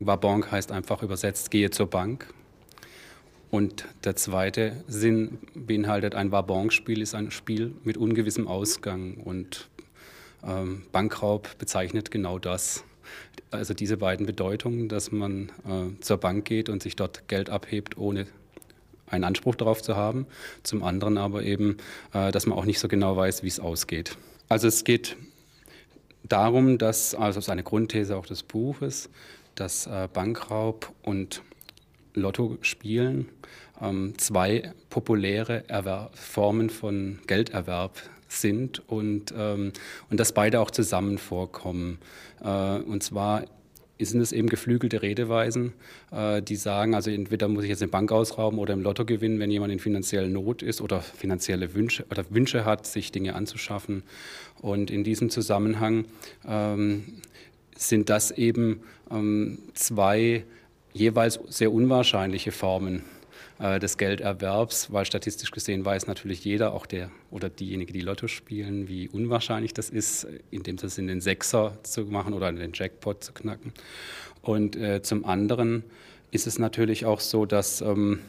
Wabank 0.00 0.50
heißt 0.50 0.72
einfach 0.72 1.02
übersetzt, 1.02 1.50
gehe 1.50 1.70
zur 1.70 1.88
Bank. 1.88 2.32
Und 3.50 3.86
der 4.04 4.16
zweite 4.16 4.84
Sinn 4.88 5.38
beinhaltet, 5.54 6.14
ein 6.14 6.32
Wabank-Spiel 6.32 7.00
ist 7.00 7.14
ein 7.14 7.30
Spiel 7.30 7.74
mit 7.84 7.96
ungewissem 7.96 8.48
Ausgang. 8.48 9.14
Und 9.14 9.68
ähm, 10.44 10.82
Bankraub 10.92 11.56
bezeichnet 11.58 12.10
genau 12.10 12.38
das. 12.38 12.84
Also 13.50 13.72
diese 13.72 13.96
beiden 13.96 14.26
Bedeutungen, 14.26 14.88
dass 14.88 15.12
man 15.12 15.50
äh, 15.64 16.00
zur 16.00 16.18
Bank 16.18 16.44
geht 16.44 16.68
und 16.68 16.82
sich 16.82 16.96
dort 16.96 17.28
Geld 17.28 17.48
abhebt, 17.48 17.96
ohne 17.96 18.26
einen 19.06 19.24
Anspruch 19.24 19.54
darauf 19.54 19.82
zu 19.82 19.96
haben. 19.96 20.26
Zum 20.62 20.82
anderen 20.82 21.16
aber 21.16 21.42
eben, 21.42 21.76
äh, 22.12 22.32
dass 22.32 22.46
man 22.46 22.58
auch 22.58 22.64
nicht 22.64 22.80
so 22.80 22.88
genau 22.88 23.16
weiß, 23.16 23.42
wie 23.42 23.48
es 23.48 23.60
ausgeht. 23.60 24.18
Also 24.48 24.68
es 24.68 24.84
geht 24.84 25.16
darum, 26.24 26.78
dass, 26.78 27.14
also 27.14 27.38
das 27.38 27.46
ist 27.46 27.50
eine 27.50 27.62
Grundthese 27.62 28.16
auch 28.16 28.26
des 28.26 28.42
Buches, 28.42 29.08
dass 29.56 29.86
äh, 29.86 30.08
Bankraub 30.12 30.92
und 31.02 31.42
Lotto 32.14 32.56
spielen 32.62 33.28
ähm, 33.80 34.14
zwei 34.18 34.72
populäre 34.90 35.68
Erwer 35.68 36.10
Formen 36.14 36.70
von 36.70 37.18
Gelderwerb 37.26 38.00
sind 38.28 38.82
und, 38.88 39.34
ähm, 39.36 39.72
und 40.10 40.20
dass 40.20 40.32
beide 40.32 40.60
auch 40.60 40.70
zusammen 40.70 41.18
vorkommen. 41.18 41.98
Äh, 42.42 42.78
und 42.78 43.02
zwar 43.02 43.44
sind 43.98 44.20
es 44.20 44.32
eben 44.32 44.48
geflügelte 44.48 45.00
Redeweisen, 45.00 45.72
äh, 46.10 46.42
die 46.42 46.56
sagen, 46.56 46.94
also 46.94 47.10
entweder 47.10 47.48
muss 47.48 47.64
ich 47.64 47.70
jetzt 47.70 47.82
eine 47.82 47.90
Bank 47.90 48.12
ausrauben 48.12 48.58
oder 48.58 48.74
im 48.74 48.82
Lotto 48.82 49.06
gewinnen, 49.06 49.38
wenn 49.38 49.50
jemand 49.50 49.72
in 49.72 49.78
finanzieller 49.78 50.28
Not 50.28 50.62
ist 50.62 50.80
oder 50.82 51.00
finanzielle 51.00 51.74
Wünsche 51.74 52.04
oder 52.10 52.24
Wünsche 52.28 52.64
hat, 52.64 52.86
sich 52.86 53.10
Dinge 53.10 53.34
anzuschaffen. 53.34 54.02
Und 54.60 54.90
in 54.90 55.02
diesem 55.02 55.30
Zusammenhang 55.30 56.04
ähm, 56.46 57.22
sind 57.76 58.10
das 58.10 58.30
eben 58.30 58.82
ähm, 59.10 59.58
zwei 59.74 60.44
jeweils 60.92 61.38
sehr 61.48 61.72
unwahrscheinliche 61.72 62.52
Formen 62.52 63.02
äh, 63.58 63.78
des 63.78 63.98
Gelderwerbs, 63.98 64.92
weil 64.92 65.04
statistisch 65.04 65.50
gesehen 65.50 65.84
weiß 65.84 66.06
natürlich 66.06 66.44
jeder, 66.44 66.72
auch 66.72 66.86
der 66.86 67.10
oder 67.30 67.48
diejenigen, 67.48 67.92
die 67.92 68.00
Lotto 68.00 68.28
spielen, 68.28 68.88
wie 68.88 69.08
unwahrscheinlich 69.08 69.74
das 69.74 69.90
ist, 69.90 70.26
in 70.50 70.62
dem 70.62 70.78
Sinne 70.78 71.12
den 71.12 71.20
Sechser 71.20 71.78
zu 71.82 72.02
machen 72.02 72.34
oder 72.34 72.50
den 72.52 72.72
Jackpot 72.74 73.22
zu 73.22 73.32
knacken. 73.32 73.72
Und 74.42 74.76
äh, 74.76 75.02
zum 75.02 75.24
anderen 75.24 75.84
ist 76.30 76.46
es 76.46 76.58
natürlich 76.58 77.04
auch 77.04 77.20
so, 77.20 77.46
dass 77.46 77.80
ähm, 77.80 78.20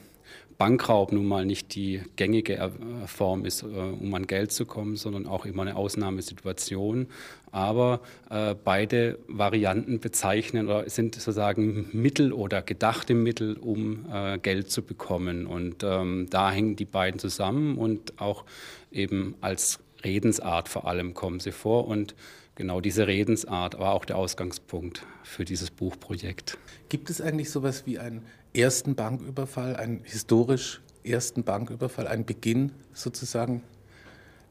Bankraub 0.58 1.12
nun 1.12 1.28
mal 1.28 1.46
nicht 1.46 1.76
die 1.76 2.02
gängige 2.16 2.58
äh, 2.58 2.70
Form 3.06 3.46
ist, 3.46 3.62
äh, 3.64 3.66
um 3.66 4.14
an 4.14 4.26
Geld 4.26 4.52
zu 4.52 4.66
kommen, 4.66 4.96
sondern 4.96 5.28
auch 5.28 5.46
immer 5.46 5.62
eine 5.62 5.76
Ausnahmesituation. 5.76 7.08
Aber 7.52 8.02
äh, 8.30 8.56
beide 8.56 9.20
Varianten 9.28 10.00
bezeichnen 10.00 10.68
oder 10.68 10.90
sind 10.90 11.16
sozusagen 11.16 11.90
Mittel 11.92 12.34
oder 12.34 12.62
gedachte 12.62 13.14
Mittel, 13.14 13.58
um 13.58 14.06
äh, 14.12 14.38
Geld 14.40 14.72
zu 14.72 14.82
bekommen. 14.82 15.46
Und 15.46 15.84
ähm, 15.84 16.28
da 16.30 16.52
hängen 16.52 16.76
die 16.76 16.86
beiden 16.86 17.20
zusammen 17.20 17.78
und 17.78 18.20
auch 18.20 18.44
eben 18.92 19.36
als 19.42 19.80
Redensart 20.04 20.70
vor 20.70 20.88
allem 20.88 21.14
kommen 21.14 21.40
sie 21.40 21.52
vor. 21.52 21.88
Und 21.88 22.16
genau 22.56 22.82
diese 22.82 23.08
Redensart 23.08 23.80
war 23.80 23.94
auch 23.94 24.06
der 24.06 24.18
Ausgangspunkt 24.18 25.06
für 25.24 25.46
dieses 25.46 25.70
Buchprojekt. 25.72 26.58
Gibt 26.90 27.10
es 27.10 27.22
eigentlich 27.22 27.52
sowas 27.52 27.86
wie 27.86 28.00
ein 28.00 28.24
ersten 28.58 28.96
Banküberfall, 28.96 29.76
einen 29.76 30.02
historisch 30.04 30.82
ersten 31.04 31.44
Banküberfall, 31.44 32.08
einen 32.08 32.26
Beginn 32.26 32.72
sozusagen? 32.94 33.64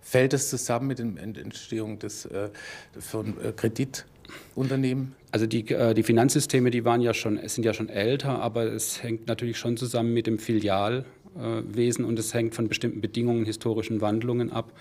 Fällt 0.01 0.33
das 0.33 0.51
zusammen 0.51 0.87
mit 0.87 0.99
der 0.99 1.07
Entstehung 1.43 1.99
des, 1.99 2.27
äh, 2.27 2.51
von 2.99 3.35
äh, 3.43 3.53
Kreditunternehmen? 3.53 5.17
Also 5.33 5.47
die, 5.47 5.69
äh, 5.69 5.95
die 5.95 6.05
Finanzsysteme, 6.05 6.71
die 6.71 6.85
waren 6.85 7.01
ja 7.01 7.13
schon, 7.13 7.41
sind 7.49 7.65
ja 7.65 7.75
schon 7.75 7.89
älter, 7.89 8.41
aber 8.41 8.73
es 8.73 9.03
hängt 9.03 9.27
natürlich 9.27 9.59
schon 9.59 9.77
zusammen 9.77 10.15
mit 10.15 10.27
dem 10.27 10.39
Filialwesen 10.39 12.05
und 12.05 12.19
es 12.19 12.33
hängt 12.35 12.55
von 12.55 12.69
bestimmten 12.69 13.01
Bedingungen, 13.01 13.45
historischen 13.45 14.01
Wandlungen 14.01 14.53
ab. 14.53 14.73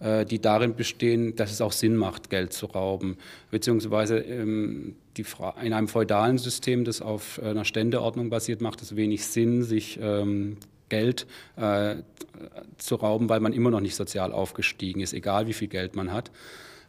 Äh, 0.00 0.24
die 0.24 0.40
darin 0.40 0.76
bestehen, 0.76 1.34
dass 1.34 1.50
es 1.50 1.60
auch 1.60 1.72
Sinn 1.72 1.96
macht, 1.96 2.30
Geld 2.30 2.52
zu 2.52 2.66
rauben. 2.66 3.16
Beziehungsweise 3.50 4.18
ähm, 4.18 4.94
in 5.62 5.72
einem 5.72 5.88
feudalen 5.88 6.38
System, 6.38 6.84
das 6.84 7.02
auf 7.02 7.42
einer 7.42 7.64
Ständeordnung 7.64 8.30
basiert, 8.30 8.60
macht 8.60 8.80
es 8.80 8.94
wenig 8.94 9.26
Sinn, 9.26 9.64
sich 9.64 9.98
ähm, 10.00 10.58
Geld 10.88 11.26
äh, 11.56 11.96
zu 12.76 12.94
rauben, 12.94 13.28
weil 13.28 13.40
man 13.40 13.52
immer 13.52 13.70
noch 13.70 13.80
nicht 13.80 13.96
sozial 13.96 14.30
aufgestiegen 14.30 15.00
ist, 15.00 15.12
egal 15.12 15.48
wie 15.48 15.52
viel 15.52 15.66
Geld 15.66 15.96
man 15.96 16.12
hat. 16.12 16.30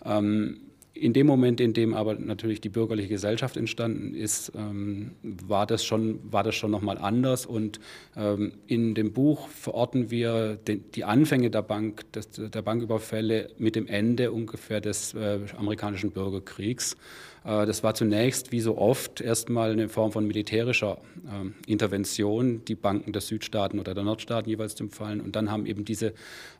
Ähm, 0.06 0.58
in 1.00 1.14
dem 1.14 1.28
Moment, 1.28 1.62
in 1.62 1.74
dem 1.74 1.94
aber 1.94 2.16
natürlich 2.16 2.62
die 2.62 2.70
bürgerliche 2.70 3.10
Gesellschaft 3.10 3.58
entstanden 3.58 4.14
ist, 4.14 4.52
ähm, 4.56 5.12
war 5.24 5.66
das 5.66 5.84
schon, 5.84 6.20
schon 6.52 6.72
nochmal 6.72 6.98
anders. 6.98 7.46
Und 7.46 7.80
ähm, 8.16 8.54
in 8.68 8.96
dem 8.96 9.14
Buch 9.14 9.48
verorten 9.50 10.12
wir 10.12 10.56
den, 10.56 10.92
die 10.92 11.06
Anfänge 11.06 11.50
der, 11.50 11.62
Bank, 11.62 12.12
des, 12.14 12.30
der 12.32 12.62
Banküberfälle 12.62 13.50
mit 13.58 13.76
dem 13.76 13.88
Ende 13.88 14.32
ungefähr 14.32 14.82
des 14.82 15.14
äh, 15.14 15.40
amerikanischen 15.58 16.12
Bürgerkriegs. 16.12 16.96
Äh, 17.44 17.66
das 17.66 17.84
war 17.84 17.94
zunächst, 17.94 18.52
wie 18.52 18.60
so 18.60 18.78
oft, 18.78 19.22
erstmal 19.22 19.72
eine 19.72 19.90
Form 19.90 20.12
von 20.12 20.28
militärischer 20.28 21.00
äh, 21.26 21.72
Intervention, 21.72 22.64
die 22.66 22.76
Banken 22.76 23.14
der 23.14 23.22
Südstaaten 23.22 23.80
oder 23.80 23.94
der 23.94 24.04
Nordstaaten 24.04 24.50
jeweils 24.50 24.76
zu 24.76 24.88
fallen. 24.90 25.22
Und 25.22 25.36
dann 25.36 25.50
haben 25.52 25.66
eben 25.66 25.86
diese, 25.86 26.14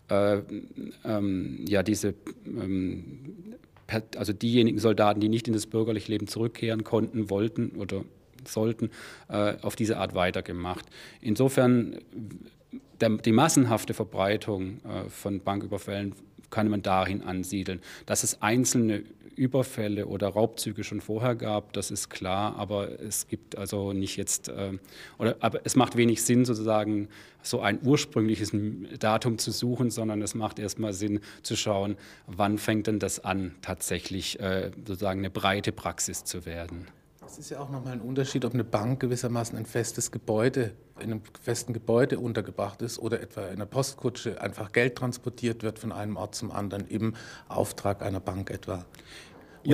äh, 0.10 0.40
ähm, 1.06 1.66
ja, 1.68 1.84
diese 1.84 2.14
ähm, 2.46 3.58
also 4.16 4.34
diejenigen 4.34 4.80
Soldaten, 4.80 5.20
die 5.20 5.30
nicht 5.30 5.48
in 5.48 5.54
das 5.54 5.68
bürgerliche 5.68 6.12
Leben 6.12 6.28
zurückkehren 6.28 6.84
konnten, 6.84 7.30
wollten 7.30 7.72
oder 7.72 8.04
sollten, 8.46 8.90
äh, 9.28 9.56
auf 9.62 9.76
diese 9.76 9.98
Art 9.98 10.16
weitergemacht. 10.16 10.86
Insofern 11.22 12.00
der, 13.00 13.10
die 13.10 13.32
massenhafte 13.32 13.94
Verbreitung 13.94 14.80
äh, 14.84 15.10
von 15.10 15.42
Banküberfällen 15.42 16.14
kann 16.50 16.70
man 16.70 16.82
dahin 16.82 17.22
ansiedeln. 17.22 17.82
Dass 18.06 18.24
es 18.24 18.42
einzelne 18.42 19.04
Überfälle 19.40 20.06
oder 20.08 20.28
Raubzüge 20.28 20.84
schon 20.84 21.00
vorher 21.00 21.36
gab, 21.36 21.74
das 21.74 21.92
ist 21.92 22.10
klar, 22.10 22.56
aber 22.58 23.00
es 23.00 23.28
gibt 23.28 23.58
also 23.58 23.94
nicht 23.94 24.18
jetzt, 24.18 24.50
äh, 24.50 24.74
oder 25.18 25.38
aber 25.40 25.62
es 25.64 25.76
macht 25.76 25.96
wenig 25.96 26.24
Sinn, 26.24 26.44
sozusagen 26.46 27.08
so 27.42 27.62
ein 27.62 27.80
ursprüngliches 27.82 28.52
Datum 29.00 29.38
zu 29.38 29.52
suchen, 29.52 29.92
sondern 29.92 30.22
es 30.22 30.36
macht 30.36 30.60
erstmal 30.60 30.94
Sinn 30.94 31.22
zu 31.42 31.56
schauen, 31.56 31.96
wann 32.28 32.58
fängt 32.58 32.88
denn 32.88 33.00
das 33.00 33.24
an, 33.24 33.56
tatsächlich 33.62 34.40
äh, 34.40 34.72
sozusagen 34.86 35.20
eine 35.20 35.30
breite 35.30 35.72
Praxis 35.72 36.26
zu 36.26 36.46
werden. 36.46 36.88
Es 37.32 37.38
ist 37.38 37.52
ja 37.52 37.60
auch 37.60 37.70
nochmal 37.70 37.94
ein 37.94 38.02
Unterschied, 38.02 38.44
ob 38.44 38.56
eine 38.56 38.64
Bank 38.64 39.02
gewissermaßen 39.02 39.56
ein 39.56 39.68
festes 39.68 40.10
Gebäude, 40.10 40.74
in 40.98 41.12
einem 41.12 41.22
festen 41.40 41.74
Gebäude 41.74 42.20
untergebracht 42.20 42.82
ist 42.82 42.98
oder 42.98 43.22
etwa 43.22 43.42
in 43.42 43.54
einer 43.54 43.68
Postkutsche 43.68 44.42
einfach 44.42 44.72
Geld 44.72 44.96
transportiert 44.96 45.62
wird 45.62 45.78
von 45.78 45.92
einem 45.92 46.18
Ort 46.18 46.34
zum 46.34 46.52
anderen 46.52 46.88
im 46.88 47.14
Auftrag 47.48 48.02
einer 48.02 48.20
Bank 48.20 48.50
etwa. 48.50 48.84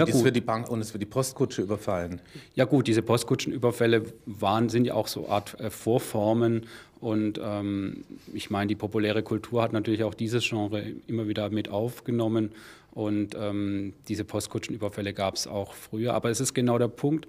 Und, 0.01 0.09
ja, 0.09 0.15
es 0.15 0.23
wird 0.23 0.35
die 0.35 0.41
Bank, 0.41 0.69
und 0.69 0.81
es 0.81 0.93
wird 0.93 1.01
die 1.01 1.07
Postkutsche 1.07 1.61
überfallen. 1.61 2.21
Ja 2.53 2.65
gut, 2.65 2.87
diese 2.87 3.01
Postkutschenüberfälle 3.01 4.03
waren, 4.25 4.69
sind 4.69 4.85
ja 4.85 4.93
auch 4.93 5.07
so 5.07 5.29
Art 5.29 5.59
äh, 5.59 5.69
Vorformen. 5.69 6.65
Und 6.99 7.39
ähm, 7.41 8.03
ich 8.33 8.49
meine, 8.49 8.67
die 8.67 8.75
populäre 8.75 9.23
Kultur 9.23 9.61
hat 9.61 9.73
natürlich 9.73 10.03
auch 10.03 10.13
dieses 10.13 10.47
Genre 10.47 10.83
immer 11.07 11.27
wieder 11.27 11.49
mit 11.49 11.69
aufgenommen. 11.69 12.51
Und 12.91 13.35
ähm, 13.39 13.93
diese 14.07 14.25
Postkutschenüberfälle 14.25 15.13
gab 15.13 15.35
es 15.35 15.47
auch 15.47 15.73
früher. 15.73 16.13
Aber 16.13 16.29
es 16.29 16.39
ist 16.39 16.53
genau 16.53 16.77
der 16.77 16.87
Punkt, 16.87 17.27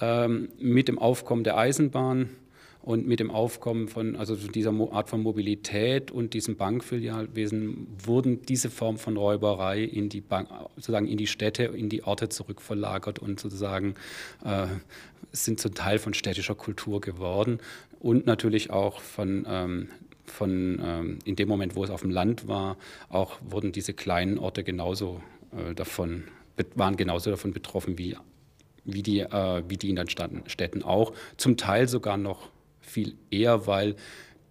ähm, 0.00 0.48
mit 0.58 0.88
dem 0.88 0.98
Aufkommen 0.98 1.44
der 1.44 1.56
Eisenbahn 1.56 2.30
und 2.86 3.04
mit 3.04 3.18
dem 3.18 3.32
Aufkommen 3.32 3.88
von 3.88 4.14
also 4.14 4.36
dieser 4.36 4.72
Art 4.92 5.08
von 5.08 5.20
Mobilität 5.20 6.12
und 6.12 6.34
diesem 6.34 6.56
Bankfilialwesen 6.56 7.88
wurden 8.04 8.42
diese 8.42 8.70
Form 8.70 8.96
von 8.96 9.16
Räuberei 9.16 9.82
in 9.82 10.08
die 10.08 10.20
Bank, 10.20 10.48
sozusagen 10.76 11.08
in 11.08 11.16
die 11.16 11.26
Städte, 11.26 11.64
in 11.64 11.88
die 11.88 12.04
Orte 12.04 12.28
zurückverlagert 12.28 13.18
und 13.18 13.40
sozusagen 13.40 13.96
äh, 14.44 14.68
sind 15.32 15.58
zum 15.58 15.74
Teil 15.74 15.98
von 15.98 16.14
städtischer 16.14 16.54
Kultur 16.54 17.00
geworden 17.00 17.58
und 17.98 18.24
natürlich 18.26 18.70
auch 18.70 19.00
von 19.00 19.44
ähm, 19.48 19.88
von 20.24 20.80
ähm, 20.80 21.18
in 21.24 21.34
dem 21.34 21.48
Moment, 21.48 21.74
wo 21.74 21.82
es 21.82 21.90
auf 21.90 22.02
dem 22.02 22.10
Land 22.10 22.46
war, 22.46 22.76
auch 23.08 23.40
wurden 23.42 23.72
diese 23.72 23.94
kleinen 23.94 24.38
Orte 24.38 24.62
genauso 24.62 25.20
äh, 25.50 25.74
davon 25.74 26.22
waren 26.76 26.96
genauso 26.96 27.30
davon 27.30 27.52
betroffen 27.52 27.98
wie 27.98 28.16
wie 28.84 29.02
die 29.02 29.18
äh, 29.22 29.64
wie 29.66 29.76
die 29.76 29.90
in 29.90 29.96
den 29.96 30.08
Städten 30.08 30.84
auch. 30.84 31.12
Zum 31.36 31.56
Teil 31.56 31.88
sogar 31.88 32.16
noch 32.16 32.50
viel 32.86 33.16
eher, 33.30 33.66
weil 33.66 33.96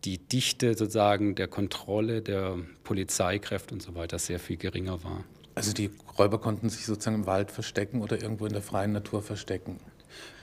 die 0.04 0.20
Dichte 0.20 0.76
sozusagen 0.76 1.36
der 1.36 1.48
Kontrolle 1.48 2.22
der 2.22 2.58
Polizeikräfte 2.84 3.74
und 3.74 3.82
so 3.82 3.96
weiter 3.96 4.20
sehr 4.20 4.40
viel 4.40 4.58
geringer 4.58 5.04
war. 5.04 5.24
Also 5.56 5.74
die 5.74 5.90
Räuber 6.18 6.40
konnten 6.40 6.70
sich 6.70 6.86
sozusagen 6.86 7.16
im 7.16 7.26
Wald 7.26 7.50
verstecken 7.50 8.02
oder 8.02 8.22
irgendwo 8.22 8.46
in 8.46 8.54
der 8.54 8.62
freien 8.62 8.92
Natur 8.92 9.22
verstecken. 9.22 9.80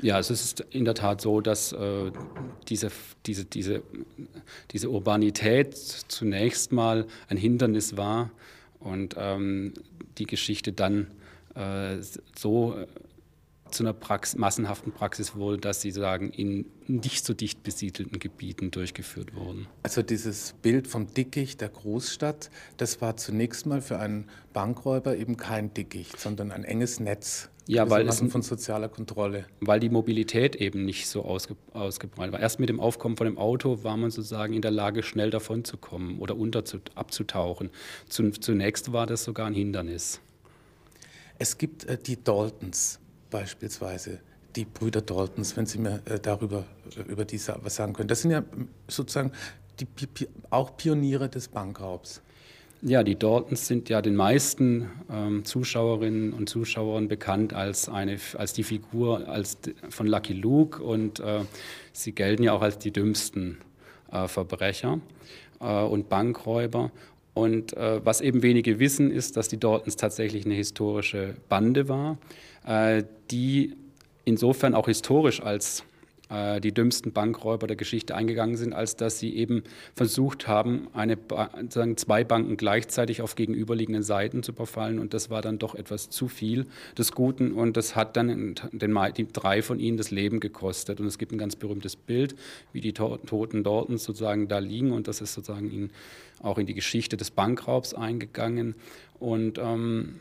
Ja, 0.00 0.19
es 0.19 0.31
ist 0.31 0.61
in 0.71 0.85
der 0.85 0.94
Tat 0.94 1.21
so, 1.21 1.41
dass 1.41 1.73
äh, 1.73 2.11
diese, 2.69 2.91
diese, 3.27 3.44
diese, 3.44 3.83
diese 4.71 4.91
Urbanität 4.91 5.77
zunächst 5.77 6.73
mal 6.73 7.06
ein 7.29 7.37
Hindernis 7.37 7.97
war 7.97 8.31
und 8.81 9.15
ähm, 9.19 9.75
die 10.19 10.27
Geschichte 10.27 10.73
dann 10.73 11.06
äh, 11.55 11.99
so 12.37 12.77
zu 13.73 13.83
einer 13.83 13.93
Praxis, 13.93 14.39
massenhaften 14.39 14.93
Praxis 14.93 15.35
wurde, 15.35 15.59
dass 15.59 15.81
sie 15.81 15.91
sagen, 15.91 16.31
in 16.31 16.67
nicht 16.87 17.25
so 17.25 17.35
dicht 17.35 17.63
besiedelten 17.63 18.19
Gebieten 18.19 18.71
durchgeführt 18.71 19.35
wurden. 19.35 19.67
Also 19.83 20.03
dieses 20.03 20.55
Bild 20.63 20.87
vom 20.87 21.13
Dickicht 21.13 21.61
der 21.61 21.69
Großstadt, 21.69 22.51
das 22.77 23.01
war 23.01 23.17
zunächst 23.17 23.67
mal 23.67 23.81
für 23.81 23.99
einen 23.99 24.29
Bankräuber 24.53 25.17
eben 25.17 25.37
kein 25.37 25.73
Dickicht, 25.75 26.21
sondern 26.21 26.53
ein 26.53 26.65
enges 26.65 27.01
Netz. 27.01 27.49
Ja, 27.69 27.89
weil 27.89 28.09
es 28.09 28.21
von 28.21 28.43
sozialer 28.43 28.89
Kontrolle. 28.89 29.47
Weil 29.61 29.79
die 29.79 29.89
Mobilität 29.89 30.57
eben 30.57 30.85
nicht 30.85 31.07
so 31.07 31.23
ausge, 31.23 31.57
ausgebreitet 31.73 32.33
war. 32.33 32.41
Erst 32.41 32.59
mit 32.59 32.69
dem 32.69 32.81
Aufkommen 32.81 33.17
von 33.17 33.27
dem 33.27 33.39
Auto 33.39 33.85
war 33.85 33.97
man 33.97 34.11
sozusagen 34.11 34.53
in 34.53 34.63
der 34.63 34.73
Lage, 34.73 35.05
schnell 35.05 35.31
davon 35.31 35.65
zu 35.65 35.77
kommen 35.77 36.19
oder 36.19 36.37
unter 36.37 36.65
zu, 36.65 36.81
abzutauchen. 36.97 37.71
Zunächst 38.09 38.93
war 38.93 39.07
das 39.07 39.23
sogar 39.23 39.47
ein 39.47 39.55
Hindernis. 39.55 40.21
Es 41.39 41.57
gibt 41.57 41.85
äh, 41.85 41.99
die 41.99 42.23
Daltons 42.23 43.01
beispielsweise, 43.32 44.20
die 44.55 44.64
Brüder 44.64 45.00
Daltons, 45.00 45.56
wenn 45.56 45.67
Sie 45.67 45.79
mir 45.79 46.00
äh, 46.05 46.20
darüber 46.20 46.64
äh, 46.96 47.11
über 47.11 47.25
die 47.25 47.40
was 47.62 47.75
sagen 47.75 47.94
können. 47.94 48.08
Das 48.08 48.23
sind 48.23 48.31
ja 48.31 48.44
sozusagen 48.87 49.32
die, 49.81 49.87
auch 50.50 50.76
Pioniere 50.76 51.29
des 51.29 51.49
Bankraubs. 51.49 52.23
Ja, 52.82 53.02
die 53.02 53.17
Daltons 53.17 53.67
sind 53.67 53.88
ja 53.88 54.02
den 54.02 54.17
meisten 54.17 54.90
ähm, 55.11 55.44
Zuschauerinnen 55.44 56.32
und 56.32 56.49
Zuschauern 56.49 57.08
bekannt 57.08 57.55
als, 57.55 57.88
eine, 57.88 58.19
als 58.37 58.52
die 58.52 58.64
Figur 58.64 59.29
als, 59.29 59.56
von 59.88 60.06
Lucky 60.06 60.32
Luke 60.32 60.82
und 60.82 61.20
äh, 61.20 61.40
sie 61.93 62.12
gelten 62.12 62.43
ja 62.43 62.52
auch 62.52 62.62
als 62.62 62.78
die 62.78 62.90
dümmsten 62.90 63.58
äh, 64.11 64.26
Verbrecher 64.26 65.00
äh, 65.61 65.82
und 65.82 66.08
Bankräuber. 66.08 66.90
Und 67.34 67.76
äh, 67.76 68.05
was 68.05 68.20
eben 68.20 68.43
wenige 68.43 68.79
wissen, 68.79 69.11
ist, 69.11 69.37
dass 69.37 69.49
die 69.49 69.58
Daltons 69.58 69.96
tatsächlich 69.96 70.44
eine 70.44 70.55
historische 70.55 71.34
Bande 71.49 71.88
war, 71.88 72.19
äh, 72.67 73.05
die 73.31 73.75
insofern 74.25 74.75
auch 74.75 74.87
historisch 74.87 75.43
als 75.43 75.84
äh, 76.32 76.61
die 76.61 76.73
dümmsten 76.73 77.12
Bankräuber 77.12 77.67
der 77.67 77.76
Geschichte 77.76 78.14
eingegangen 78.14 78.56
sind, 78.56 78.73
als 78.73 78.96
dass 78.96 79.19
sie 79.19 79.37
eben 79.37 79.62
versucht 79.94 80.49
haben, 80.49 80.88
eine, 80.94 81.19
sagen, 81.69 81.96
zwei 81.96 82.25
Banken 82.25 82.56
gleichzeitig 82.56 83.20
auf 83.20 83.34
gegenüberliegenden 83.34 84.02
Seiten 84.02 84.43
zu 84.43 84.52
überfallen. 84.52 84.99
Und 84.99 85.12
das 85.12 85.29
war 85.29 85.43
dann 85.43 85.58
doch 85.58 85.75
etwas 85.75 86.08
zu 86.08 86.29
viel 86.29 86.67
des 86.96 87.12
Guten. 87.12 87.52
Und 87.52 87.76
das 87.76 87.96
hat 87.96 88.17
dann 88.17 88.55
den, 88.73 88.99
die 89.17 89.32
drei 89.32 89.62
von 89.62 89.79
ihnen 89.79 89.99
das 89.99 90.11
Leben 90.11 90.40
gekostet. 90.40 91.00
Und 91.00 91.06
es 91.06 91.19
gibt 91.19 91.32
ein 91.32 91.38
ganz 91.38 91.56
berühmtes 91.56 91.96
Bild, 91.96 92.35
wie 92.73 92.81
die 92.81 92.94
Toten 92.94 93.62
dort 93.62 93.90
sozusagen 93.99 94.49
da 94.49 94.58
liegen. 94.58 94.93
Und 94.93 95.08
das 95.08 95.20
ist 95.20 95.35
sozusagen 95.35 95.70
in, 95.70 95.90
auch 96.43 96.56
in 96.56 96.67
die 96.67 96.75
Geschichte 96.75 97.17
des 97.17 97.31
Bankraubs 97.31 97.93
eingegangen. 97.93 98.75
Und 99.19 99.58
ähm, 99.58 100.20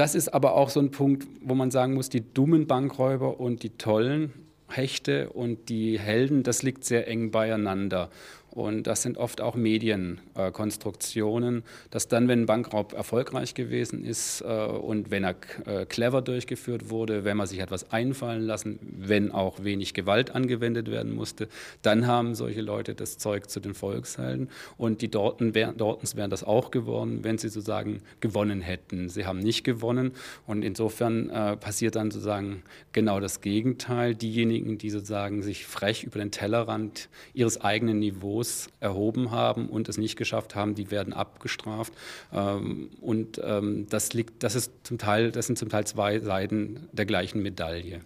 das 0.00 0.14
ist 0.14 0.28
aber 0.28 0.54
auch 0.54 0.70
so 0.70 0.80
ein 0.80 0.90
Punkt, 0.90 1.26
wo 1.40 1.54
man 1.54 1.70
sagen 1.70 1.94
muss, 1.94 2.08
die 2.08 2.22
dummen 2.32 2.66
Bankräuber 2.66 3.40
und 3.40 3.62
die 3.62 3.70
tollen 3.70 4.32
Hechte 4.68 5.30
und 5.30 5.68
die 5.68 5.98
Helden, 5.98 6.42
das 6.42 6.62
liegt 6.62 6.84
sehr 6.84 7.06
eng 7.08 7.30
beieinander. 7.30 8.10
Und 8.56 8.86
das 8.86 9.02
sind 9.02 9.18
oft 9.18 9.42
auch 9.42 9.54
Medienkonstruktionen, 9.54 11.62
dass 11.90 12.08
dann, 12.08 12.26
wenn 12.26 12.44
ein 12.44 12.46
Bankraub 12.46 12.94
erfolgreich 12.94 13.52
gewesen 13.52 14.02
ist 14.02 14.40
äh, 14.40 14.46
und 14.46 15.10
wenn 15.10 15.24
er 15.24 15.34
äh, 15.66 15.84
clever 15.84 16.22
durchgeführt 16.22 16.88
wurde, 16.88 17.24
wenn 17.24 17.36
man 17.36 17.46
sich 17.46 17.58
etwas 17.58 17.92
einfallen 17.92 18.40
lassen, 18.40 18.78
wenn 18.80 19.30
auch 19.30 19.62
wenig 19.62 19.92
Gewalt 19.92 20.34
angewendet 20.34 20.90
werden 20.90 21.14
musste, 21.14 21.48
dann 21.82 22.06
haben 22.06 22.34
solche 22.34 22.62
Leute 22.62 22.94
das 22.94 23.18
Zeug 23.18 23.50
zu 23.50 23.60
den 23.60 23.74
Volkshelden. 23.74 24.48
Und 24.78 25.02
die 25.02 25.10
Dorten 25.10 25.52
Dortens 25.76 26.16
wären 26.16 26.30
das 26.30 26.42
auch 26.42 26.70
geworden, 26.70 27.24
wenn 27.24 27.36
sie 27.36 27.50
sozusagen 27.50 28.00
gewonnen 28.20 28.62
hätten. 28.62 29.10
Sie 29.10 29.26
haben 29.26 29.40
nicht 29.40 29.64
gewonnen 29.64 30.12
und 30.46 30.62
insofern 30.62 31.28
äh, 31.28 31.58
passiert 31.58 31.94
dann 31.94 32.10
sozusagen 32.10 32.62
genau 32.92 33.20
das 33.20 33.42
Gegenteil. 33.42 34.14
Diejenigen, 34.14 34.78
die 34.78 34.88
sozusagen 34.88 35.42
sich 35.42 35.66
frech 35.66 36.04
über 36.04 36.20
den 36.20 36.30
Tellerrand 36.30 37.10
ihres 37.34 37.60
eigenen 37.60 37.98
Niveaus 37.98 38.45
Niveaus 38.46 38.68
erhoben 38.80 39.30
haben 39.30 39.68
und 39.68 39.88
es 39.88 39.98
nicht 39.98 40.16
geschafft 40.16 40.54
haben, 40.54 40.74
die 40.74 40.90
werden 40.90 41.12
abgestraft. 41.12 41.92
Ähm, 42.32 42.90
und 43.00 43.40
ähm, 43.42 43.86
das, 43.88 44.12
liegt, 44.12 44.42
das, 44.42 44.54
ist 44.54 44.72
zum 44.84 44.98
Teil, 44.98 45.32
das 45.32 45.46
sind 45.46 45.58
zum 45.58 45.68
Teil 45.68 45.86
zwei 45.86 46.20
Seiten 46.20 46.88
der 46.92 47.06
gleichen 47.06 47.42
Medaille. 47.42 48.00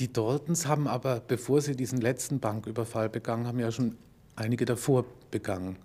Die 0.00 0.12
Daltons 0.12 0.66
haben 0.66 0.86
aber, 0.86 1.20
bevor 1.26 1.60
sie 1.60 1.74
diesen 1.74 2.00
letzten 2.00 2.38
Banküberfall 2.38 3.08
begangen 3.08 3.46
haben, 3.46 3.58
ja 3.58 3.72
schon 3.72 3.96
einige 4.36 4.64
davor 4.64 5.04
begangen. 5.30 5.76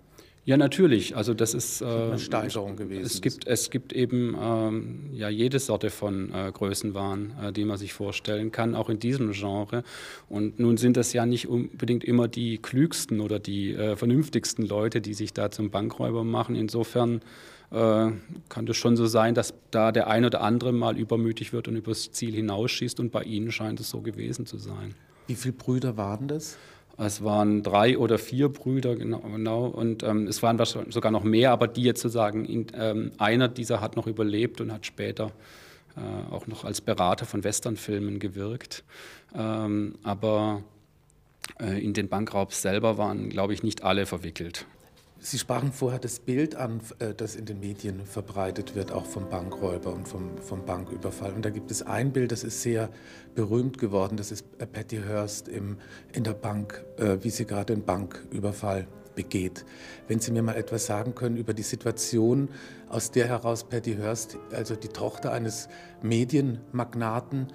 Ja, 0.46 0.58
natürlich. 0.58 1.16
Also 1.16 1.32
das 1.32 1.54
ist 1.54 1.80
äh, 1.80 1.86
eine 1.86 2.18
Steigerung 2.18 2.76
gewesen. 2.76 3.06
Es 3.06 3.22
gibt, 3.22 3.46
es 3.46 3.70
gibt 3.70 3.94
eben 3.94 4.36
ähm, 4.38 5.10
ja 5.14 5.30
jede 5.30 5.58
Sorte 5.58 5.88
von 5.88 6.32
äh, 6.34 6.52
Größenwahn, 6.52 7.32
äh, 7.42 7.52
die 7.52 7.64
man 7.64 7.78
sich 7.78 7.94
vorstellen 7.94 8.52
kann, 8.52 8.74
auch 8.74 8.90
in 8.90 8.98
diesem 8.98 9.32
Genre. 9.32 9.84
Und 10.28 10.58
nun 10.60 10.76
sind 10.76 10.98
das 10.98 11.14
ja 11.14 11.24
nicht 11.24 11.48
unbedingt 11.48 12.04
immer 12.04 12.28
die 12.28 12.58
klügsten 12.58 13.20
oder 13.20 13.38
die 13.38 13.72
äh, 13.72 13.96
vernünftigsten 13.96 14.66
Leute, 14.66 15.00
die 15.00 15.14
sich 15.14 15.32
da 15.32 15.50
zum 15.50 15.70
Bankräuber 15.70 16.24
machen. 16.24 16.56
Insofern 16.56 17.22
äh, 17.70 18.10
kann 18.50 18.66
das 18.66 18.76
schon 18.76 18.96
so 18.96 19.06
sein, 19.06 19.34
dass 19.34 19.54
da 19.70 19.92
der 19.92 20.08
ein 20.08 20.26
oder 20.26 20.42
andere 20.42 20.72
mal 20.72 20.98
übermütig 20.98 21.54
wird 21.54 21.68
und 21.68 21.76
übers 21.76 22.12
Ziel 22.12 22.34
hinausschießt. 22.34 23.00
Und 23.00 23.12
bei 23.12 23.22
Ihnen 23.22 23.50
scheint 23.50 23.80
es 23.80 23.88
so 23.88 24.02
gewesen 24.02 24.44
zu 24.44 24.58
sein. 24.58 24.94
Wie 25.26 25.36
viele 25.36 25.54
Brüder 25.54 25.96
waren 25.96 26.28
das? 26.28 26.58
Es 26.96 27.24
waren 27.24 27.62
drei 27.62 27.98
oder 27.98 28.18
vier 28.18 28.48
Brüder, 28.48 28.94
genau, 28.94 29.18
genau 29.18 29.66
und 29.66 30.02
ähm, 30.02 30.28
es 30.28 30.42
waren 30.42 30.58
sogar 30.64 31.10
noch 31.10 31.24
mehr, 31.24 31.50
aber 31.50 31.66
die 31.66 31.82
jetzt 31.82 32.00
sozusagen, 32.00 32.44
in, 32.44 32.66
ähm, 32.74 33.10
einer 33.18 33.48
dieser 33.48 33.80
hat 33.80 33.96
noch 33.96 34.06
überlebt 34.06 34.60
und 34.60 34.72
hat 34.72 34.86
später 34.86 35.32
äh, 35.96 36.32
auch 36.32 36.46
noch 36.46 36.64
als 36.64 36.80
Berater 36.80 37.26
von 37.26 37.42
Westernfilmen 37.42 38.18
gewirkt. 38.18 38.84
Ähm, 39.34 39.94
aber 40.02 40.62
äh, 41.60 41.82
in 41.84 41.94
den 41.94 42.08
Bankraub 42.08 42.52
selber 42.52 42.98
waren, 42.98 43.28
glaube 43.28 43.54
ich, 43.54 43.62
nicht 43.62 43.82
alle 43.82 44.06
verwickelt. 44.06 44.66
Sie 45.26 45.38
sprachen 45.38 45.72
vorher 45.72 45.98
das 45.98 46.18
Bild 46.18 46.54
an, 46.54 46.82
äh, 46.98 47.14
das 47.14 47.34
in 47.34 47.46
den 47.46 47.58
Medien 47.58 48.04
verbreitet 48.04 48.74
wird, 48.74 48.92
auch 48.92 49.06
vom 49.06 49.30
Bankräuber 49.30 49.90
und 49.90 50.06
vom, 50.06 50.36
vom 50.36 50.66
Banküberfall. 50.66 51.32
Und 51.32 51.46
da 51.46 51.48
gibt 51.48 51.70
es 51.70 51.80
ein 51.80 52.12
Bild, 52.12 52.30
das 52.30 52.44
ist 52.44 52.60
sehr 52.60 52.90
berühmt 53.34 53.78
geworden, 53.78 54.18
das 54.18 54.30
ist 54.30 54.44
äh, 54.58 54.66
Patty 54.66 54.98
Hearst 54.98 55.48
im, 55.48 55.78
in 56.12 56.24
der 56.24 56.34
Bank, 56.34 56.84
äh, 56.98 57.16
wie 57.22 57.30
sie 57.30 57.46
gerade 57.46 57.74
den 57.74 57.86
Banküberfall 57.86 58.86
begeht. 59.14 59.64
Wenn 60.08 60.20
Sie 60.20 60.30
mir 60.30 60.42
mal 60.42 60.56
etwas 60.56 60.84
sagen 60.84 61.14
können 61.14 61.38
über 61.38 61.54
die 61.54 61.62
Situation, 61.62 62.50
aus 62.90 63.10
der 63.10 63.26
heraus 63.26 63.64
Patty 63.64 63.94
Hearst, 63.94 64.36
also 64.52 64.76
die 64.76 64.88
Tochter 64.88 65.32
eines 65.32 65.68
Medienmagnaten, 66.02 67.46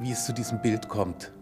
wie 0.00 0.12
es 0.12 0.24
zu 0.24 0.32
diesem 0.32 0.62
Bild 0.62 0.88
kommt. 0.88 1.32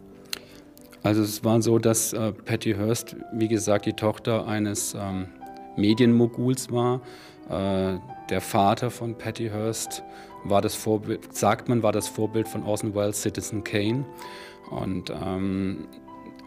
Also 1.02 1.22
es 1.22 1.44
war 1.44 1.62
so, 1.62 1.78
dass 1.78 2.12
äh, 2.12 2.32
Patty 2.32 2.74
Hearst, 2.74 3.16
wie 3.32 3.48
gesagt, 3.48 3.86
die 3.86 3.94
Tochter 3.94 4.46
eines 4.46 4.94
ähm, 4.98 5.28
Medienmoguls 5.76 6.70
war. 6.70 7.00
Äh, 7.48 7.98
der 8.28 8.40
Vater 8.40 8.90
von 8.90 9.16
Patty 9.16 9.48
Hearst 9.48 10.02
war 10.44 10.60
das 10.60 10.74
Vorbild, 10.74 11.34
sagt 11.34 11.68
man, 11.68 11.82
war 11.82 11.92
das 11.92 12.08
Vorbild 12.08 12.48
von 12.48 12.62
Orson 12.64 12.94
Welles 12.94 13.22
Citizen 13.22 13.64
Kane. 13.64 14.04
Und 14.70 15.10
ähm, 15.10 15.88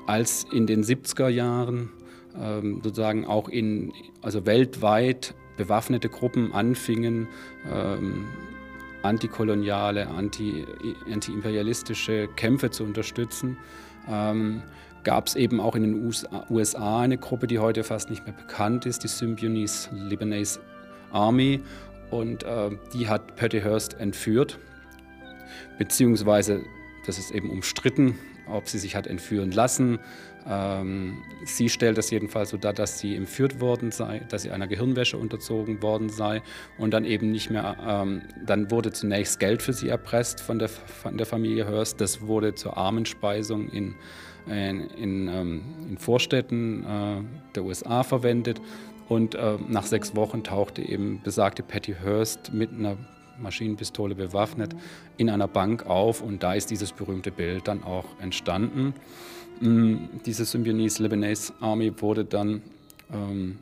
als 0.07 0.45
in 0.51 0.67
den 0.67 0.83
70er 0.83 1.29
Jahren 1.29 1.91
ähm, 2.39 2.81
sozusagen 2.83 3.25
auch 3.25 3.50
in, 3.50 3.91
also 4.22 4.45
weltweit 4.45 5.33
bewaffnete 5.57 6.10
Gruppen 6.10 6.53
anfingen, 6.53 7.27
ähm, 7.72 8.25
antikoloniale, 9.03 10.07
anti, 10.07 10.65
anti-imperialistische 11.12 12.29
Kämpfe 12.36 12.72
zu 12.72 12.83
unterstützen, 12.83 13.57
ähm, 14.10 14.62
gab 15.03 15.27
es 15.27 15.36
eben 15.36 15.60
auch 15.60 15.75
in 15.75 15.83
den 15.83 16.13
USA 16.50 17.01
eine 17.01 17.17
Gruppe, 17.17 17.48
die 17.48 17.60
heute 17.60 17.83
fast 17.83 18.10
nicht 18.10 18.25
mehr 18.25 18.36
bekannt 18.36 18.86
ist, 18.86 19.03
die 19.03 19.07
Symbionese 19.07 19.89
Lebanese 19.93 20.60
Army. 21.12 21.62
Und 22.10 22.43
äh, 22.43 22.69
die 22.93 23.07
hat 23.07 23.36
Patty 23.36 23.62
Hearst 23.62 24.00
entführt, 24.00 24.60
beziehungsweise, 25.77 26.62
das 27.05 27.17
ist 27.17 27.31
eben 27.31 27.50
umstritten, 27.50 28.15
ob 28.47 28.67
sie 28.67 28.79
sich 28.79 28.95
hat 28.95 29.07
entführen 29.07 29.51
lassen. 29.51 30.00
Ähm, 30.45 31.23
sie 31.45 31.69
stellt 31.69 31.97
das 31.97 32.12
jedenfalls 32.12 32.50
so 32.50 32.57
dar, 32.57 32.73
dass 32.73 33.00
sie 33.00 33.15
entführt 33.15 33.62
worden 33.62 33.91
sei, 33.91 34.21
dass 34.29 34.43
sie 34.43 34.51
einer 34.51 34.67
Gehirnwäsche 34.67 35.17
unterzogen 35.17 35.81
worden 35.81 36.09
sei 36.09 36.41
und 36.77 36.93
dann 36.93 37.05
eben 37.05 37.31
nicht 37.31 37.50
mehr, 37.50 37.77
ähm, 37.88 38.23
dann 38.45 38.69
wurde 38.69 38.91
zunächst 38.91 39.39
Geld 39.39 39.62
für 39.62 39.73
sie 39.73 39.88
erpresst 39.88 40.41
von 40.41 40.59
der, 40.59 40.69
von 40.69 41.17
der 41.17 41.25
Familie 41.25 41.67
Hearst. 41.67 42.01
Das 42.01 42.21
wurde 42.21 42.55
zur 42.55 42.75
Armenspeisung 42.75 43.69
in, 43.69 43.95
in, 44.47 44.89
in, 44.97 45.27
ähm, 45.29 45.62
in 45.89 45.97
Vorstädten 45.97 46.83
äh, 46.83 47.21
der 47.55 47.63
USA 47.63 48.03
verwendet. 48.03 48.59
Und 49.07 49.35
äh, 49.35 49.57
nach 49.67 49.85
sechs 49.85 50.15
Wochen 50.15 50.43
tauchte 50.43 50.81
eben 50.81 51.21
besagte 51.23 51.62
Patty 51.62 51.95
Hearst 52.03 52.53
mit 52.53 52.71
einer 52.71 52.97
Maschinenpistole 53.40 54.16
bewaffnet 54.16 54.75
in 55.18 55.30
einer 55.30 55.48
Bank 55.48 55.86
auf 55.86 56.22
und 56.22 56.44
da 56.44 56.54
ist 56.54 56.70
dieses 56.72 56.92
berühmte 56.92 57.32
Bild 57.32 57.68
dann 57.68 57.84
auch 57.84 58.06
entstanden. 58.20 58.94
Mm, 59.60 59.98
diese 60.25 60.46
Symbionese 60.46 61.04
Lebanese 61.04 61.54
Army 61.60 61.92
wurde 62.02 62.25
dann 62.25 62.62
ähm, 63.12 63.58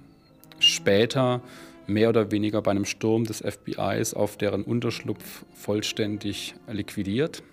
später 0.60 1.42
mehr 1.88 2.10
oder 2.10 2.32
weniger 2.32 2.62
bei 2.62 2.72
einem 2.72 2.86
Sturm 2.86 3.26
des 3.26 3.42
FBIs 3.42 4.14
auf 4.14 4.38
deren 4.38 4.64
Unterschlupf 4.64 5.46
vollständig 5.54 6.56
liquidiert. 6.72 7.44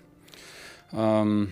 Ähm, 0.93 1.49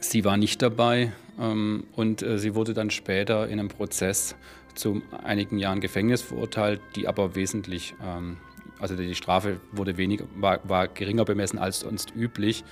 sie 0.00 0.24
war 0.24 0.36
nicht 0.36 0.62
dabei 0.62 1.12
ähm, 1.40 1.84
und 1.94 2.22
äh, 2.22 2.38
sie 2.38 2.54
wurde 2.54 2.74
dann 2.74 2.90
später 2.90 3.48
in 3.48 3.58
einem 3.58 3.68
Prozess 3.68 4.36
zu 4.74 5.02
einigen 5.24 5.58
Jahren 5.58 5.80
Gefängnis 5.80 6.22
verurteilt, 6.22 6.80
die 6.94 7.08
aber 7.08 7.34
wesentlich, 7.34 7.94
ähm, 8.04 8.36
also 8.78 8.96
die 8.96 9.14
Strafe 9.14 9.60
wurde 9.72 9.96
weniger, 9.96 10.24
war, 10.36 10.60
war 10.68 10.88
geringer 10.88 11.24
bemessen 11.24 11.58
als 11.58 11.80
sonst 11.80 12.14
üblich, 12.14 12.64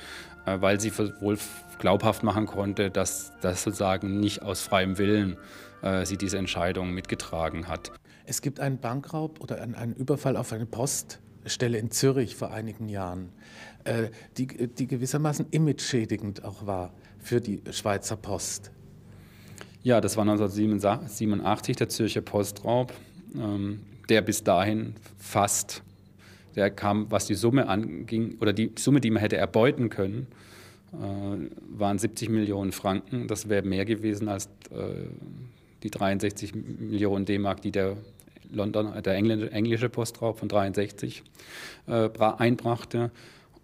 äh, 0.46 0.60
weil 0.60 0.80
sie 0.80 0.92
wohl 1.20 1.38
glaubhaft 1.78 2.22
machen 2.22 2.46
konnte, 2.46 2.90
dass 2.90 3.32
das 3.40 3.62
sozusagen 3.62 4.20
nicht 4.20 4.42
aus 4.42 4.62
freiem 4.62 4.98
Willen 4.98 5.36
äh, 5.82 6.04
sie 6.06 6.16
diese 6.16 6.38
Entscheidung 6.38 6.92
mitgetragen 6.92 7.68
hat. 7.68 7.92
Es 8.26 8.40
gibt 8.40 8.60
einen 8.60 8.78
Bankraub 8.78 9.40
oder 9.40 9.60
einen 9.60 9.94
Überfall 9.94 10.36
auf 10.36 10.52
eine 10.52 10.66
Poststelle 10.66 11.78
in 11.78 11.90
Zürich 11.90 12.36
vor 12.36 12.52
einigen 12.52 12.88
Jahren, 12.88 13.32
äh, 13.84 14.08
die, 14.38 14.46
die 14.46 14.86
gewissermaßen 14.86 15.46
image-schädigend 15.50 16.44
auch 16.44 16.66
war 16.66 16.94
für 17.18 17.40
die 17.40 17.62
Schweizer 17.70 18.16
Post. 18.16 18.70
Ja, 19.82 20.00
das 20.00 20.16
war 20.16 20.22
1987 20.22 21.76
der 21.76 21.90
Zürcher 21.90 22.22
Postraub, 22.22 22.94
ähm, 23.34 23.80
der 24.08 24.22
bis 24.22 24.42
dahin 24.42 24.94
fast, 25.18 25.82
der 26.56 26.70
kam, 26.70 27.10
was 27.10 27.26
die 27.26 27.34
Summe 27.34 27.68
anging, 27.68 28.36
oder 28.40 28.52
die 28.52 28.72
Summe, 28.78 29.00
die 29.00 29.10
man 29.10 29.20
hätte 29.20 29.36
erbeuten 29.36 29.90
können, 29.90 30.26
äh, 30.92 31.50
waren 31.76 31.98
70 31.98 32.28
Millionen 32.28 32.72
Franken. 32.72 33.26
Das 33.26 33.48
wäre 33.48 33.66
mehr 33.66 33.84
gewesen 33.84 34.28
als 34.28 34.46
äh, 34.70 35.08
die 35.82 35.90
63 35.90 36.54
Millionen 36.54 37.24
D-Mark, 37.24 37.62
die 37.62 37.72
der 37.72 37.96
London, 38.52 38.92
der 39.02 39.14
englische, 39.14 39.88
Postraub 39.88 40.38
von 40.38 40.48
63 40.48 41.24
äh, 41.88 42.08
einbrachte. 42.18 43.10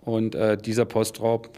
Und 0.01 0.35
dieser 0.65 0.87
Postraub 0.87 1.51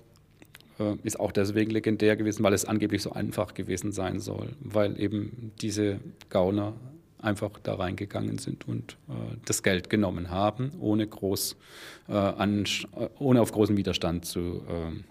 ist 1.05 1.21
auch 1.21 1.31
deswegen 1.31 1.71
legendär 1.71 2.17
gewesen, 2.17 2.43
weil 2.43 2.53
es 2.53 2.65
angeblich 2.65 3.01
so 3.01 3.13
einfach 3.13 3.55
gewesen 3.55 3.93
sein 3.93 4.19
soll, 4.19 4.49
weil 4.59 5.01
eben 5.01 5.53
diese 5.61 6.01
Gauner 6.29 6.75
einfach 7.23 7.51
da 7.63 7.75
reingegangen 7.75 8.39
sind 8.39 8.69
und 8.69 8.97
äh, 9.09 9.13
das 9.47 9.63
Geld 9.63 9.89
genommen 9.91 10.31
haben, 10.31 10.73
ohne, 10.81 11.07
groß, 11.07 11.57
äh, 12.09 12.13
an, 12.13 12.65
ohne 13.19 13.41
auf 13.41 13.53
großen 13.53 13.77
Widerstand 13.77 14.25
zu 14.25 14.63
ähm, 14.69 15.05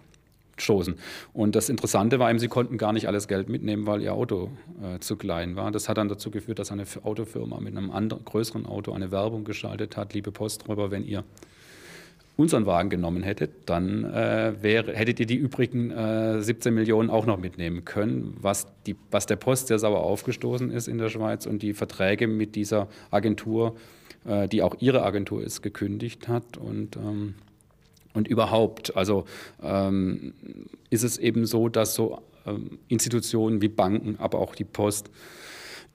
stoßen. 0.58 0.96
Und 1.32 1.56
das 1.56 1.68
Interessante 1.68 2.18
war 2.18 2.30
eben, 2.30 2.38
sie 2.38 2.48
konnten 2.48 2.78
gar 2.78 2.92
nicht 2.92 3.08
alles 3.08 3.28
Geld 3.28 3.48
mitnehmen, 3.48 3.86
weil 3.86 4.02
ihr 4.02 4.14
Auto 4.14 4.50
äh, 4.82 4.98
zu 5.00 5.16
klein 5.16 5.56
war. 5.56 5.70
Das 5.70 5.88
hat 5.88 5.98
dann 5.98 6.08
dazu 6.08 6.30
geführt, 6.30 6.58
dass 6.58 6.70
eine 6.70 6.84
Autofirma 7.02 7.60
mit 7.60 7.76
einem 7.76 7.90
anderen, 7.90 8.24
größeren 8.24 8.66
Auto 8.66 8.92
eine 8.92 9.10
Werbung 9.10 9.44
geschaltet 9.44 9.96
hat, 9.96 10.14
liebe 10.14 10.30
Posträuber, 10.30 10.90
wenn 10.90 11.04
ihr 11.04 11.24
unseren 12.36 12.64
Wagen 12.66 12.88
genommen 12.88 13.22
hättet, 13.22 13.50
dann 13.66 14.04
äh, 14.04 14.54
wäre, 14.60 14.94
hättet 14.94 15.20
ihr 15.20 15.26
die 15.26 15.36
übrigen 15.36 15.90
äh, 15.90 16.42
17 16.42 16.72
Millionen 16.72 17.10
auch 17.10 17.26
noch 17.26 17.38
mitnehmen 17.38 17.84
können, 17.84 18.36
was, 18.40 18.66
die, 18.86 18.96
was 19.10 19.26
der 19.26 19.36
Post 19.36 19.68
sehr 19.68 19.78
sauer 19.78 20.00
aufgestoßen 20.00 20.70
ist 20.70 20.88
in 20.88 20.98
der 20.98 21.10
Schweiz 21.10 21.46
und 21.46 21.62
die 21.62 21.74
Verträge 21.74 22.26
mit 22.26 22.54
dieser 22.56 22.88
Agentur, 23.10 23.76
äh, 24.24 24.48
die 24.48 24.62
auch 24.62 24.76
ihre 24.80 25.02
Agentur 25.02 25.42
ist, 25.42 25.62
gekündigt 25.62 26.28
hat. 26.28 26.56
Und, 26.56 26.96
ähm, 26.96 27.34
und 28.14 28.28
überhaupt, 28.28 28.96
also 28.96 29.24
ähm, 29.62 30.32
ist 30.88 31.02
es 31.02 31.18
eben 31.18 31.44
so, 31.44 31.68
dass 31.68 31.94
so 31.94 32.22
ähm, 32.46 32.78
Institutionen 32.88 33.60
wie 33.60 33.68
Banken, 33.68 34.16
aber 34.18 34.38
auch 34.38 34.54
die 34.54 34.64
Post 34.64 35.10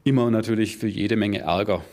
immer 0.04 0.30
natürlich 0.30 0.78
für 0.78 0.88
jede 0.88 1.16
Menge 1.16 1.40
Ärger 1.40 1.84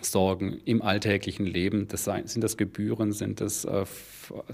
Sorgen 0.00 0.60
im 0.64 0.82
alltäglichen 0.82 1.46
Leben. 1.46 1.88
Das 1.88 2.04
sind 2.04 2.42
das 2.42 2.56
Gebühren, 2.56 3.12
sind 3.12 3.40
das 3.40 3.64
äh, 3.64 3.84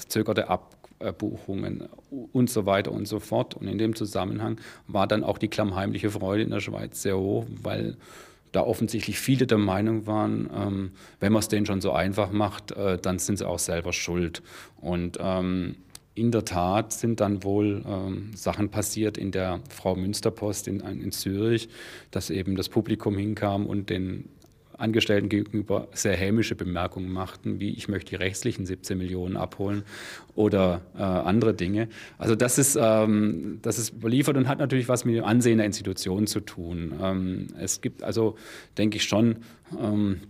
zögerte 0.08 0.49
Abbuchungen 0.49 1.88
und 2.32 2.50
so 2.50 2.66
weiter 2.66 2.92
und 2.92 3.06
so 3.06 3.20
fort. 3.20 3.54
Und 3.54 3.68
in 3.68 3.78
dem 3.78 3.94
Zusammenhang 3.94 4.61
war 4.87 5.06
dann 5.06 5.25
auch 5.25 5.38
die 5.38 5.49
klammheimliche 5.49 6.11
Freude 6.11 6.42
in 6.42 6.50
der 6.50 6.61
Schweiz 6.61 7.02
sehr 7.02 7.18
hoch, 7.18 7.46
weil 7.62 7.96
da 8.52 8.62
offensichtlich 8.62 9.18
viele 9.18 9.46
der 9.46 9.58
Meinung 9.58 10.06
waren, 10.06 10.49
ähm, 10.54 10.90
wenn 11.20 11.32
man 11.32 11.40
es 11.40 11.49
denen 11.49 11.66
schon 11.66 11.80
so 11.80 11.92
einfach 11.92 12.30
macht, 12.30 12.72
äh, 12.72 12.99
dann 12.99 13.18
sind 13.18 13.38
sie 13.38 13.49
auch 13.49 13.58
selber 13.58 13.92
schuld. 13.92 14.42
Und 14.80 15.18
ähm, 15.20 15.76
in 16.14 16.30
der 16.30 16.44
Tat 16.44 16.92
sind 16.92 17.20
dann 17.20 17.42
wohl 17.42 17.82
ähm, 17.87 18.32
Sachen 18.34 18.68
passiert 18.68 19.16
in 19.16 19.30
der 19.30 19.61
Frau 19.70 19.96
Münsterpost 19.96 20.68
in, 20.68 20.80
in 20.80 21.11
Zürich, 21.11 21.68
dass 22.11 22.28
eben 22.28 22.54
das 22.54 22.68
Publikum 22.68 23.16
hinkam 23.16 23.66
und 23.66 23.88
den 23.88 24.28
Angestellten 24.82 25.28
gegenüber 25.28 25.88
sehr 25.92 26.16
hämische 26.16 26.54
Bemerkungen 26.54 27.10
machten, 27.10 27.60
wie 27.60 27.70
ich 27.70 27.88
möchte 27.88 28.10
die 28.10 28.16
rechtlichen 28.16 28.66
17 28.66 28.98
Millionen 28.98 29.36
abholen 29.36 29.84
oder 30.34 30.82
äh, 30.96 31.02
andere 31.02 31.54
Dinge. 31.54 31.88
Also 32.18 32.34
das 32.34 32.58
ist, 32.58 32.78
ähm, 32.80 33.60
das 33.62 33.78
ist 33.78 33.94
überliefert 33.94 34.36
und 34.36 34.48
hat 34.48 34.58
natürlich 34.58 34.88
was 34.88 35.04
mit 35.04 35.16
dem 35.16 35.24
Ansehen 35.24 35.58
der 35.58 35.66
Institution 35.66 36.26
zu 36.26 36.40
tun. 36.40 36.92
Ähm, 37.00 37.46
es 37.58 37.80
gibt 37.80 38.02
also, 38.02 38.36
denke 38.76 38.96
ich 38.96 39.04
schon, 39.04 39.36
ähm, 39.80 40.20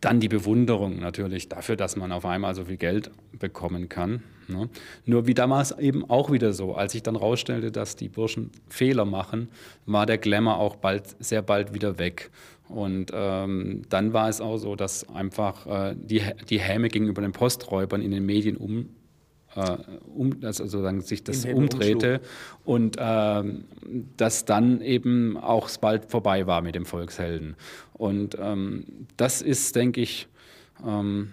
dann 0.00 0.20
die 0.20 0.28
Bewunderung 0.28 1.00
natürlich 1.00 1.48
dafür, 1.48 1.76
dass 1.76 1.96
man 1.96 2.12
auf 2.12 2.24
einmal 2.24 2.54
so 2.54 2.64
viel 2.64 2.76
Geld 2.76 3.10
bekommen 3.38 3.88
kann. 3.88 4.22
Ne? 4.48 4.68
Nur 5.06 5.26
wie 5.26 5.34
damals 5.34 5.76
eben 5.78 6.08
auch 6.08 6.30
wieder 6.30 6.52
so, 6.52 6.74
als 6.74 6.94
ich 6.94 7.02
dann 7.02 7.16
rausstellte, 7.16 7.70
dass 7.70 7.96
die 7.96 8.08
Burschen 8.08 8.50
Fehler 8.68 9.04
machen, 9.04 9.48
war 9.86 10.06
der 10.06 10.18
Glamour 10.18 10.58
auch 10.58 10.76
bald, 10.76 11.16
sehr 11.18 11.42
bald 11.42 11.74
wieder 11.74 11.98
weg. 11.98 12.30
Und 12.68 13.10
ähm, 13.12 13.82
dann 13.90 14.12
war 14.12 14.28
es 14.28 14.40
auch 14.40 14.56
so, 14.56 14.74
dass 14.74 15.08
einfach 15.10 15.66
äh, 15.66 15.94
die, 15.96 16.22
die 16.48 16.58
Häme 16.58 16.88
gegenüber 16.88 17.20
den 17.20 17.32
Posträubern 17.32 18.00
in 18.00 18.10
den 18.10 18.24
Medien 18.24 18.56
um, 18.56 18.88
äh, 19.54 19.76
um 20.14 20.36
also 20.42 20.64
sozusagen 20.64 21.02
sich 21.02 21.22
das 21.24 21.44
umdrehte 21.44 22.20
und 22.64 22.96
ähm, 22.98 23.64
dass 24.16 24.46
dann 24.46 24.80
eben 24.80 25.36
auch 25.36 25.68
bald 25.76 26.06
vorbei 26.06 26.46
war 26.46 26.62
mit 26.62 26.74
dem 26.74 26.86
Volkshelden. 26.86 27.56
Und 27.92 28.36
ähm, 28.40 29.06
das 29.18 29.42
ist, 29.42 29.76
denke 29.76 30.00
ich, 30.00 30.26
ähm, 30.86 31.30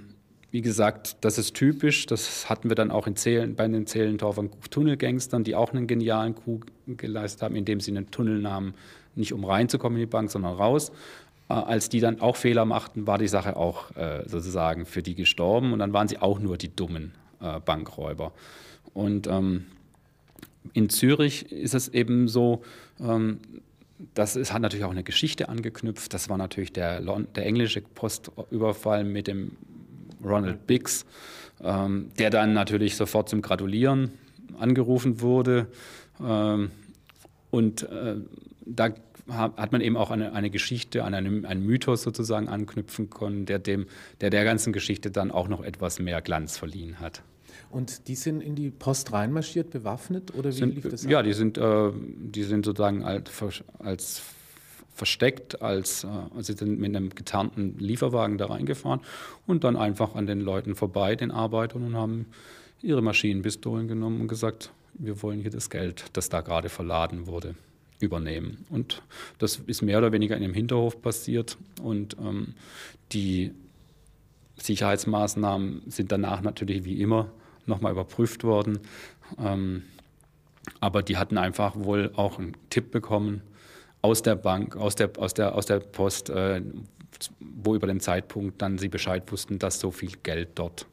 wie 0.52 0.62
gesagt, 0.62 1.16
das 1.22 1.38
ist 1.38 1.56
typisch. 1.56 2.06
Das 2.08 2.50
hatten 2.50 2.70
wir 2.70 2.76
dann 2.76 2.92
auch 2.92 3.08
in 3.08 3.16
Zählen, 3.16 3.56
bei 3.56 3.68
den 3.68 3.88
Zehlendorfer 3.88 4.50
Tunnelgangstern, 4.70 5.46
die 5.46 5.56
auch 5.56 5.72
einen 5.72 5.88
genialen 5.88 6.36
Coup 6.36 6.66
geleistet 6.88 7.42
haben, 7.42 7.56
indem 7.56 7.80
sie 7.80 7.92
einen 7.92 8.12
Tunnel 8.12 8.40
nahmen, 8.40 8.74
nicht 9.16 9.34
um 9.34 9.44
reinzukommen 9.44 9.98
in 9.98 10.04
die 10.04 10.12
Bank, 10.12 10.32
sondern 10.32 10.56
raus. 10.56 10.92
Äh, 11.50 11.54
als 11.54 11.90
die 11.90 12.00
dann 12.00 12.22
auch 12.22 12.36
Fehler 12.36 12.66
machten, 12.66 13.08
war 13.08 13.18
die 13.18 13.28
Sache 13.28 13.58
auch 13.58 13.96
äh, 13.96 14.28
sozusagen 14.28 14.86
für 14.86 15.04
die 15.04 15.16
gestorben 15.16 15.74
und 15.74 15.80
dann 15.80 15.94
waren 15.94 16.08
sie 16.08 16.18
auch 16.18 16.40
nur 16.40 16.58
die 16.58 16.74
dummen 16.74 17.14
äh, 17.42 17.60
Bankräuber. 17.60 18.32
Und 18.94 19.28
ähm, 19.28 19.66
in 20.74 20.90
Zürich 20.90 21.52
ist 21.52 21.74
es 21.74 21.88
eben 21.90 22.28
so, 22.28 22.62
ähm, 23.00 23.40
das 24.14 24.36
ist, 24.36 24.54
hat 24.54 24.62
natürlich 24.62 24.86
auch 24.86 24.92
eine 24.92 25.04
Geschichte 25.04 25.50
angeknüpft. 25.50 26.14
Das 26.14 26.30
war 26.30 26.38
natürlich 26.38 26.74
der, 26.74 27.02
der 27.02 27.46
englische 27.46 27.82
Postüberfall 27.82 29.04
mit 29.04 29.28
dem 29.28 29.58
Ronald 30.24 30.66
Biggs, 30.68 31.06
ähm, 31.64 32.10
der 32.18 32.30
dann 32.30 32.54
natürlich 32.54 32.96
sofort 32.96 33.30
zum 33.30 33.42
Gratulieren 33.42 34.12
angerufen 34.60 35.22
wurde. 35.22 35.68
Ähm, 36.24 36.72
und 37.52 37.88
da 38.66 38.90
hat 39.30 39.72
man 39.72 39.82
eben 39.82 39.98
auch 39.98 40.12
eine, 40.12 40.34
eine 40.34 40.50
Geschichte, 40.50 41.04
an 41.04 41.14
einem, 41.14 41.46
einen 41.46 41.66
Mythos 41.66 42.02
sozusagen 42.02 42.48
anknüpfen 42.48 43.10
können, 43.10 43.46
der, 43.46 43.60
dem, 43.60 43.86
der 44.20 44.30
der 44.30 44.44
ganzen 44.44 44.74
Geschichte 44.74 45.12
dann 45.12 45.32
auch 45.32 45.48
noch 45.48 45.64
etwas 45.64 46.00
mehr 46.00 46.22
Glanz 46.22 46.58
verliehen 46.58 47.00
hat. 47.00 47.24
Und 47.70 48.08
die 48.08 48.16
sind 48.16 48.42
in 48.42 48.56
die 48.56 48.70
Post 48.70 49.14
reinmarschiert, 49.14 49.70
bewaffnet 49.70 50.34
oder 50.36 50.50
wie 50.50 50.56
sind, 50.56 50.76
lief 50.76 50.90
das? 50.90 51.04
Ja, 51.06 51.24
die 51.24 51.34
sind, 51.34 51.58
äh, 51.58 51.92
die 51.94 52.44
sind 52.44 52.66
sozusagen 52.66 53.04
als, 53.04 53.32
als 53.80 54.22
versteckt, 54.94 55.62
als, 55.62 56.04
äh, 56.04 56.08
also 56.36 56.54
sind 56.54 56.80
mit 56.80 56.96
einem 56.96 57.10
getarnten 57.10 57.78
Lieferwagen 57.80 58.38
da 58.38 58.48
reingefahren 58.48 59.00
und 59.48 59.64
dann 59.64 59.78
einfach 59.78 60.16
an 60.16 60.26
den 60.26 60.42
Leuten 60.42 60.76
vorbei, 60.76 61.16
den 61.16 61.32
Arbeitern, 61.32 61.84
und 61.84 61.96
haben 61.96 62.26
ihre 62.82 63.02
Maschinenpistolen 63.02 63.88
genommen 63.88 64.22
und 64.22 64.28
gesagt, 64.28 64.72
wir 64.94 65.22
wollen 65.22 65.40
hier 65.40 65.52
das 65.52 65.70
Geld, 65.70 66.06
das 66.14 66.28
da 66.28 66.42
gerade 66.42 66.68
verladen 66.68 67.28
wurde 67.28 67.56
übernehmen. 68.02 68.66
Und 68.70 69.02
das 69.40 69.58
ist 69.68 69.82
mehr 69.82 69.98
oder 69.98 70.12
weniger 70.12 70.36
in 70.36 70.42
dem 70.42 70.54
Hinterhof 70.54 71.02
passiert. 71.02 71.58
Und 71.82 72.18
ähm, 72.20 72.56
die 73.12 73.52
Sicherheitsmaßnahmen 74.58 75.84
sind 75.88 76.12
danach 76.12 76.42
natürlich 76.42 76.84
wie 76.84 77.02
immer 77.02 77.32
nochmal 77.66 77.92
überprüft 77.92 78.44
worden. 78.44 78.80
Ähm, 79.40 79.84
aber 80.80 81.02
die 81.02 81.18
hatten 81.18 81.38
einfach 81.38 81.76
wohl 81.76 82.12
auch 82.16 82.38
einen 82.38 82.56
Tipp 82.70 82.92
bekommen 82.92 83.42
aus 84.02 84.22
der 84.22 84.36
Bank, 84.36 84.76
aus 84.76 84.96
der, 84.96 85.12
aus 85.18 85.34
der, 85.34 85.56
aus 85.56 85.66
der 85.66 85.80
Post, 85.80 86.30
äh, 86.30 86.62
wo 87.40 87.76
über 87.76 87.88
den 87.88 88.00
Zeitpunkt 88.00 88.62
dann 88.62 88.78
sie 88.78 88.88
Bescheid 88.88 89.32
wussten, 89.32 89.60
dass 89.60 89.80
so 89.80 89.92
viel 89.92 90.12
Geld 90.24 90.50
dort 90.56 90.88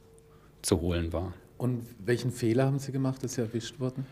zu 0.63 0.81
holen 0.81 1.13
war. 1.13 1.33
Und 1.57 1.85
welchen 2.05 2.31
Fehler 2.31 2.67
haben 2.67 2.79
Sie 2.79 2.93
gemacht, 2.93 3.23
dass 3.25 3.35
Sie 3.35 3.41
erwischt 3.41 3.81
wurden? 3.81 4.07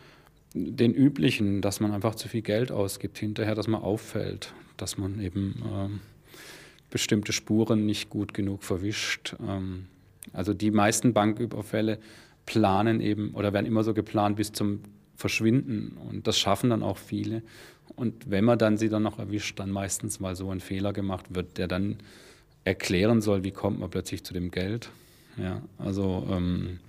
Den 0.54 0.94
üblichen, 0.94 1.60
dass 1.60 1.80
man 1.80 1.92
einfach 1.92 2.14
zu 2.14 2.28
viel 2.28 2.42
Geld 2.42 2.72
ausgibt 2.72 3.18
hinterher, 3.18 3.54
dass 3.54 3.68
man 3.68 3.82
auffällt, 3.82 4.52
dass 4.76 4.96
man 4.98 5.20
eben 5.20 5.62
ähm, 5.74 6.00
bestimmte 6.90 7.32
Spuren 7.32 7.84
nicht 7.84 8.10
gut 8.10 8.32
genug 8.34 8.62
verwischt. 8.62 9.36
Ähm, 9.46 9.86
also 10.32 10.54
die 10.54 10.70
meisten 10.70 11.12
Banküberfälle 11.12 11.98
planen 12.46 13.00
eben 13.00 13.34
oder 13.34 13.52
werden 13.52 13.66
immer 13.66 13.84
so 13.84 13.92
geplant 13.92 14.36
bis 14.36 14.52
zum 14.52 14.80
Verschwinden 15.16 15.96
und 16.10 16.26
das 16.26 16.38
schaffen 16.38 16.70
dann 16.70 16.82
auch 16.82 16.98
viele. 16.98 17.42
Und 17.94 18.30
wenn 18.30 18.44
man 18.44 18.58
dann 18.58 18.76
sie 18.76 18.88
dann 18.88 19.02
noch 19.02 19.18
erwischt, 19.18 19.58
dann 19.58 19.70
meistens, 19.70 20.20
weil 20.20 20.36
so 20.36 20.50
ein 20.50 20.60
Fehler 20.60 20.92
gemacht 20.92 21.34
wird, 21.34 21.58
der 21.58 21.68
dann 21.68 21.96
erklären 22.64 23.20
soll, 23.20 23.44
wie 23.44 23.52
kommt 23.52 23.78
man 23.78 23.90
plötzlich 23.90 24.24
zu 24.24 24.34
dem 24.34 24.50
Geld. 24.50 24.90
Ja, 25.38 25.62
also 25.78 26.26
ähm, 26.30 26.80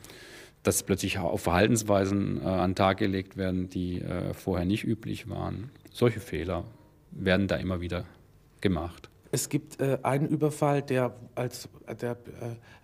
dass 0.67 0.83
plötzlich 0.83 1.17
auch 1.19 1.39
Verhaltensweisen 1.39 2.41
äh, 2.41 2.45
an 2.45 2.71
den 2.71 2.75
Tag 2.75 2.97
gelegt 2.97 3.37
werden, 3.37 3.69
die 3.69 4.01
äh, 4.01 4.33
vorher 4.33 4.65
nicht 4.65 4.83
üblich 4.83 5.29
waren. 5.29 5.71
Solche 5.93 6.19
Fehler 6.19 6.65
werden 7.11 7.47
da 7.47 7.55
immer 7.55 7.79
wieder 7.79 8.03
gemacht. 8.59 9.09
Es 9.31 9.47
gibt 9.47 9.79
äh, 9.79 9.99
einen 10.03 10.27
Überfall, 10.27 10.81
der 10.81 11.15
als 11.35 11.69
der 12.01 12.11
äh, 12.11 12.15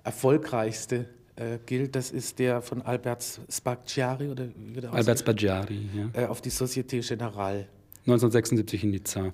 erfolgreichste 0.05 1.09
äh, 1.35 1.57
gilt. 1.65 1.95
Das 1.95 2.11
ist 2.11 2.39
der 2.39 2.61
von 2.61 2.81
Albert 2.81 3.41
Spaggiari 3.49 4.29
oder 4.29 4.47
wie 4.55 4.87
Albert 4.87 5.19
Spaggiari, 5.19 5.89
ja. 5.93 6.21
Äh, 6.21 6.25
auf 6.27 6.39
die 6.39 6.51
Société 6.51 7.01
Générale. 7.01 7.65
1976 8.05 8.83
in 8.85 8.91
Nizza. 8.91 9.33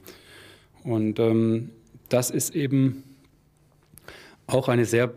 Und 0.83 1.19
ähm, 1.19 1.69
das 2.09 2.31
ist 2.31 2.55
eben 2.55 3.03
auch 4.47 4.69
eine 4.69 4.85
sehr 4.85 5.11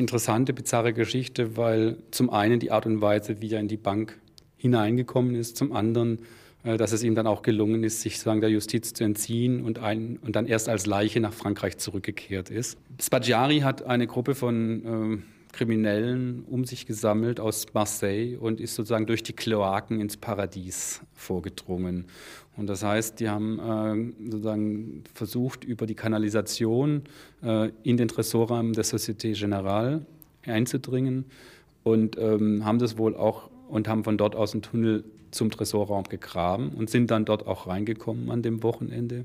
interessante, 0.00 0.52
bizarre 0.52 0.92
Geschichte, 0.92 1.56
weil 1.56 1.98
zum 2.10 2.30
einen 2.30 2.58
die 2.58 2.72
Art 2.72 2.86
und 2.86 3.00
Weise, 3.00 3.40
wie 3.40 3.52
er 3.52 3.60
in 3.60 3.68
die 3.68 3.76
Bank 3.76 4.18
hineingekommen 4.56 5.36
ist, 5.36 5.56
zum 5.56 5.72
anderen, 5.72 6.18
äh, 6.64 6.76
dass 6.76 6.92
es 6.92 7.02
ihm 7.02 7.14
dann 7.14 7.26
auch 7.26 7.42
gelungen 7.42 7.84
ist, 7.84 8.00
sich 8.00 8.14
sozusagen 8.14 8.40
der 8.40 8.50
Justiz 8.50 8.92
zu 8.92 9.04
entziehen 9.04 9.62
und, 9.62 9.78
ein, 9.78 10.18
und 10.22 10.34
dann 10.36 10.46
erst 10.46 10.68
als 10.68 10.86
Leiche 10.86 11.20
nach 11.20 11.32
Frankreich 11.32 11.78
zurückgekehrt 11.78 12.50
ist. 12.50 12.78
Spaggiari 13.00 13.60
hat 13.60 13.84
eine 13.84 14.06
Gruppe 14.06 14.34
von 14.34 15.22
äh, 15.22 15.39
Kriminellen 15.52 16.44
um 16.48 16.64
sich 16.64 16.86
gesammelt 16.86 17.40
aus 17.40 17.66
Marseille 17.74 18.36
und 18.36 18.60
ist 18.60 18.74
sozusagen 18.74 19.06
durch 19.06 19.22
die 19.22 19.32
Kloaken 19.32 20.00
ins 20.00 20.16
Paradies 20.16 21.00
vorgedrungen. 21.14 22.06
Und 22.56 22.66
das 22.66 22.82
heißt, 22.82 23.20
die 23.20 23.28
haben 23.28 23.58
äh, 23.58 24.30
sozusagen 24.30 25.04
versucht, 25.14 25.64
über 25.64 25.86
die 25.86 25.94
Kanalisation 25.94 27.02
äh, 27.42 27.70
in 27.82 27.96
den 27.96 28.08
Tresorraum 28.08 28.72
der 28.72 28.84
Société 28.84 29.34
Générale 29.34 30.02
einzudringen 30.46 31.24
und 31.82 32.18
ähm, 32.18 32.64
haben 32.64 32.78
das 32.78 32.98
wohl 32.98 33.16
auch 33.16 33.50
und 33.68 33.88
haben 33.88 34.04
von 34.04 34.18
dort 34.18 34.34
aus 34.34 34.52
einen 34.52 34.62
Tunnel 34.62 35.04
zum 35.30 35.50
Tresorraum 35.50 36.04
gegraben 36.04 36.70
und 36.70 36.90
sind 36.90 37.10
dann 37.10 37.24
dort 37.24 37.46
auch 37.46 37.66
reingekommen 37.66 38.30
an 38.30 38.42
dem 38.42 38.62
Wochenende 38.62 39.24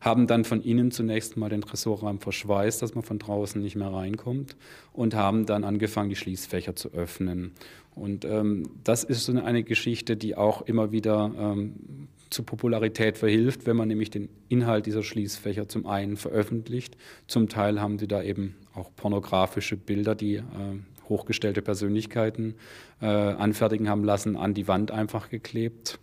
haben 0.00 0.26
dann 0.26 0.44
von 0.44 0.62
innen 0.62 0.90
zunächst 0.90 1.36
mal 1.36 1.50
den 1.50 1.60
Tresorraum 1.60 2.20
verschweißt, 2.20 2.80
dass 2.80 2.94
man 2.94 3.04
von 3.04 3.18
draußen 3.18 3.60
nicht 3.60 3.76
mehr 3.76 3.92
reinkommt 3.92 4.56
und 4.92 5.14
haben 5.14 5.46
dann 5.46 5.64
angefangen, 5.64 6.08
die 6.08 6.16
Schließfächer 6.16 6.74
zu 6.74 6.92
öffnen. 6.92 7.52
Und 7.94 8.24
ähm, 8.24 8.70
das 8.82 9.04
ist 9.04 9.24
so 9.24 9.32
eine, 9.32 9.44
eine, 9.44 9.62
Geschichte, 9.62 10.16
die 10.16 10.36
auch 10.36 10.62
immer 10.62 10.92
wieder 10.92 11.32
ähm, 11.38 12.08
zu 12.30 12.44
Popularität 12.44 13.18
verhilft, 13.18 13.66
wenn 13.66 13.76
man 13.76 13.88
nämlich 13.88 14.10
den 14.10 14.28
Inhalt 14.48 14.86
dieser 14.86 15.02
Schließfächer 15.02 15.68
zum 15.68 15.86
einen 15.86 16.16
veröffentlicht. 16.16 16.96
Zum 17.26 17.48
Teil 17.48 17.80
haben 17.80 17.98
sie 17.98 18.06
da 18.06 18.22
eben 18.22 18.54
auch 18.74 18.90
pornografische 18.94 19.76
Bilder, 19.76 20.14
die 20.14 20.36
äh, 20.36 20.42
hochgestellte 21.10 21.60
Persönlichkeiten 21.60 22.54
äh, 23.02 23.06
anfertigen 23.06 23.90
haben 23.90 24.04
lassen, 24.04 24.36
an 24.36 24.54
die 24.54 24.66
Wand 24.66 24.90
einfach 24.90 25.28
geklebt. 25.28 25.98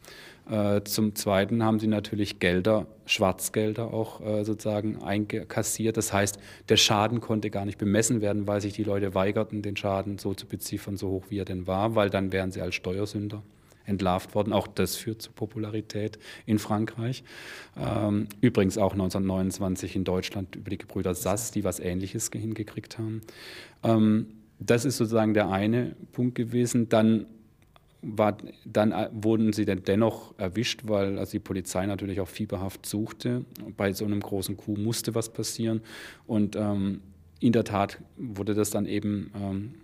Äh, 0.50 0.84
zum 0.84 1.16
Zweiten 1.16 1.64
haben 1.64 1.80
sie 1.80 1.88
natürlich 1.88 2.40
Gelder, 2.40 2.88
Schwarzgelder 3.06 3.94
auch 3.94 4.22
äh, 4.22 4.46
sozusagen 4.46 5.02
einkassiert. 5.02 5.98
Das 5.98 6.14
heißt, 6.14 6.40
der 6.70 6.78
Schaden 6.78 7.20
konnte 7.20 7.50
gar 7.50 7.66
nicht 7.66 7.78
bemessen 7.78 8.22
werden, 8.22 8.48
weil 8.48 8.62
sich 8.62 8.74
die 8.74 8.84
Leute 8.84 9.16
weigerten, 9.16 9.62
den 9.62 9.76
Schaden 9.76 10.20
so 10.20 10.34
zu 10.34 10.46
beziffern, 10.46 10.96
so 10.96 11.10
hoch 11.10 11.26
wie 11.30 11.40
er 11.40 11.46
denn 11.46 11.68
war, 11.68 11.96
weil 11.96 12.10
dann 12.10 12.32
wären 12.32 12.52
sie 12.52 12.62
als 12.62 12.76
Steuersünder 12.76 13.42
entlarvt 13.88 14.36
worden. 14.36 14.54
Auch 14.54 14.68
das 14.68 14.96
führt 14.96 15.22
zu 15.22 15.32
Popularität 15.32 16.20
in 16.46 16.60
Frankreich. 16.60 17.24
Ähm, 17.78 18.28
übrigens 18.42 18.78
auch 18.78 18.92
1929 18.92 19.96
in 19.96 20.04
Deutschland 20.04 20.56
über 20.56 20.70
die 20.70 20.78
Gebrüder 20.78 21.16
Sass, 21.16 21.52
die 21.52 21.64
was 21.64 21.80
Ähnliches 21.80 22.30
hingekriegt 22.34 22.98
haben. 22.98 23.22
Ähm, 23.84 24.28
das 24.60 24.86
ist 24.86 24.98
sozusagen 24.98 25.34
der 25.34 25.50
eine 25.50 25.96
Punkt 26.12 26.36
gewesen. 26.36 26.90
Dann 26.90 27.28
war, 28.02 28.38
dann 28.66 28.92
äh, 28.92 29.10
wurden 29.12 29.54
sie 29.54 29.66
dann 29.66 29.84
dennoch 29.84 30.38
erwischt, 30.38 30.82
weil 30.86 31.18
also 31.20 31.32
die 31.32 31.40
Polizei 31.40 31.86
natürlich 31.86 32.20
auch 32.20 32.28
fieberhaft 32.28 32.86
suchte. 32.86 33.46
Bei 33.76 33.94
so 33.94 34.06
einem 34.06 34.20
großen 34.20 34.58
Coup 34.58 34.78
musste 34.78 35.16
was 35.16 35.30
passieren. 35.30 35.82
Und 36.26 36.56
ähm, 36.56 37.02
in 37.40 37.54
der 37.54 37.64
Tat 37.64 38.00
wurde 38.18 38.54
das 38.54 38.70
dann 38.70 38.86
eben 38.86 39.32
ähm, 39.36 39.76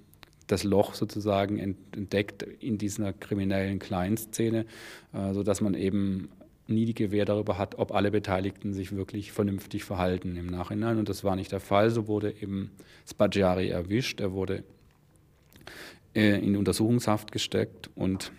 das 0.47 0.63
Loch 0.63 0.93
sozusagen 0.93 1.57
entdeckt 1.57 2.43
in 2.43 2.77
dieser 2.77 3.13
kriminellen 3.13 3.79
Kleinszene, 3.79 4.65
äh, 5.13 5.33
sodass 5.33 5.61
man 5.61 5.73
eben 5.73 6.29
nie 6.67 6.85
die 6.85 6.93
Gewähr 6.93 7.25
darüber 7.25 7.57
hat, 7.57 7.77
ob 7.77 7.93
alle 7.93 8.11
Beteiligten 8.11 8.73
sich 8.73 8.95
wirklich 8.95 9.31
vernünftig 9.31 9.83
verhalten 9.83 10.37
im 10.37 10.47
Nachhinein. 10.47 10.97
Und 10.97 11.09
das 11.09 11.23
war 11.23 11.35
nicht 11.35 11.51
der 11.51 11.59
Fall. 11.59 11.89
So 11.89 12.07
wurde 12.07 12.33
eben 12.41 12.71
Spaggiari 13.09 13.69
erwischt. 13.69 14.21
Er 14.21 14.31
wurde 14.31 14.63
äh, 16.15 16.39
in 16.39 16.55
Untersuchungshaft 16.55 17.31
gesteckt 17.31 17.89
und 17.95 18.31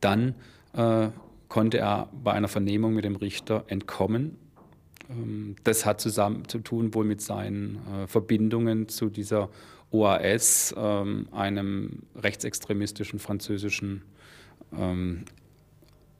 dann 0.00 0.34
äh, 0.74 1.08
konnte 1.48 1.78
er 1.78 2.08
bei 2.12 2.32
einer 2.32 2.48
Vernehmung 2.48 2.94
mit 2.94 3.04
dem 3.04 3.16
Richter 3.16 3.64
entkommen. 3.68 4.36
Ähm, 5.10 5.56
das 5.64 5.86
hat 5.86 6.00
zusammen 6.00 6.48
zu 6.48 6.58
tun 6.58 6.94
wohl 6.94 7.04
mit 7.04 7.20
seinen 7.20 7.76
äh, 7.76 8.06
Verbindungen 8.06 8.88
zu 8.88 9.10
dieser 9.10 9.50
OAS, 9.90 10.74
ähm, 10.76 11.28
einem 11.32 12.00
rechtsextremistischen 12.16 13.18
französischen, 13.18 14.02
ähm, 14.76 15.24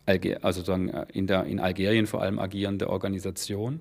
also 0.06 0.60
sozusagen 0.60 0.88
äh, 0.88 1.06
in, 1.12 1.26
der, 1.26 1.44
in 1.44 1.60
Algerien 1.60 2.06
vor 2.06 2.22
allem 2.22 2.38
agierende 2.38 2.90
Organisation. 2.90 3.80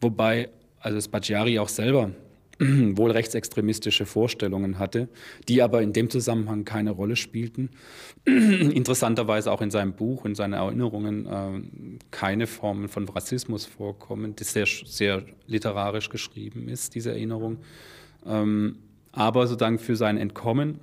Wobei 0.00 0.48
also 0.80 1.00
Spaggiari 1.00 1.58
auch 1.58 1.68
selber 1.68 2.12
wohl 2.60 3.10
rechtsextremistische 3.10 4.06
Vorstellungen 4.06 4.78
hatte, 4.78 5.08
die 5.48 5.62
aber 5.62 5.82
in 5.82 5.92
dem 5.92 6.10
Zusammenhang 6.10 6.64
keine 6.64 6.90
Rolle 6.90 7.16
spielten. 7.16 7.70
Interessanterweise 8.24 9.52
auch 9.52 9.60
in 9.60 9.70
seinem 9.70 9.92
Buch, 9.94 10.24
in 10.24 10.34
seinen 10.34 10.54
Erinnerungen 10.54 11.26
äh, 11.26 11.98
keine 12.10 12.46
Formen 12.46 12.88
von 12.88 13.08
Rassismus 13.08 13.64
vorkommen, 13.66 14.34
das 14.36 14.52
sehr, 14.52 14.66
sehr 14.66 15.24
literarisch 15.46 16.08
geschrieben 16.08 16.68
ist, 16.68 16.94
diese 16.94 17.10
Erinnerung. 17.10 17.58
Ähm, 18.26 18.78
aber 19.12 19.46
sozusagen 19.46 19.78
für 19.78 19.96
sein 19.96 20.18
Entkommen 20.18 20.80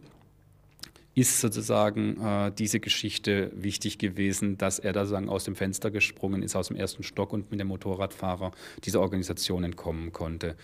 ist 1.16 1.40
sozusagen 1.40 2.22
äh, 2.22 2.52
diese 2.52 2.82
Geschichte 2.82 3.50
wichtig 3.56 3.98
gewesen, 3.98 4.58
dass 4.58 4.80
er 4.80 4.92
da 4.92 5.06
sozusagen 5.06 5.30
aus 5.30 5.46
dem 5.46 5.56
Fenster 5.56 5.90
gesprungen 5.90 6.44
ist, 6.44 6.58
aus 6.58 6.68
dem 6.68 6.76
ersten 6.76 7.04
Stock 7.04 7.32
und 7.32 7.50
mit 7.52 7.60
dem 7.60 7.68
Motorradfahrer 7.68 8.52
dieser 8.84 9.00
Organisation 9.00 9.64
entkommen 9.64 10.12
konnte. 10.12 10.56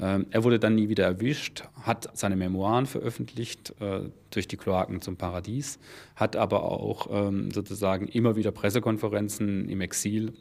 Ähm, 0.00 0.26
er 0.30 0.44
wurde 0.44 0.58
dann 0.58 0.74
nie 0.74 0.88
wieder 0.88 1.04
erwischt, 1.04 1.64
hat 1.82 2.08
seine 2.14 2.36
Memoiren 2.36 2.86
veröffentlicht 2.86 3.74
äh, 3.80 4.08
durch 4.30 4.48
die 4.48 4.56
Kloaken 4.56 5.02
zum 5.02 5.16
Paradies, 5.16 5.78
hat 6.16 6.36
aber 6.36 6.62
auch 6.62 7.08
ähm, 7.10 7.50
sozusagen 7.50 8.08
immer 8.08 8.34
wieder 8.34 8.50
Pressekonferenzen 8.50 9.68
im 9.68 9.82
Exil 9.82 10.32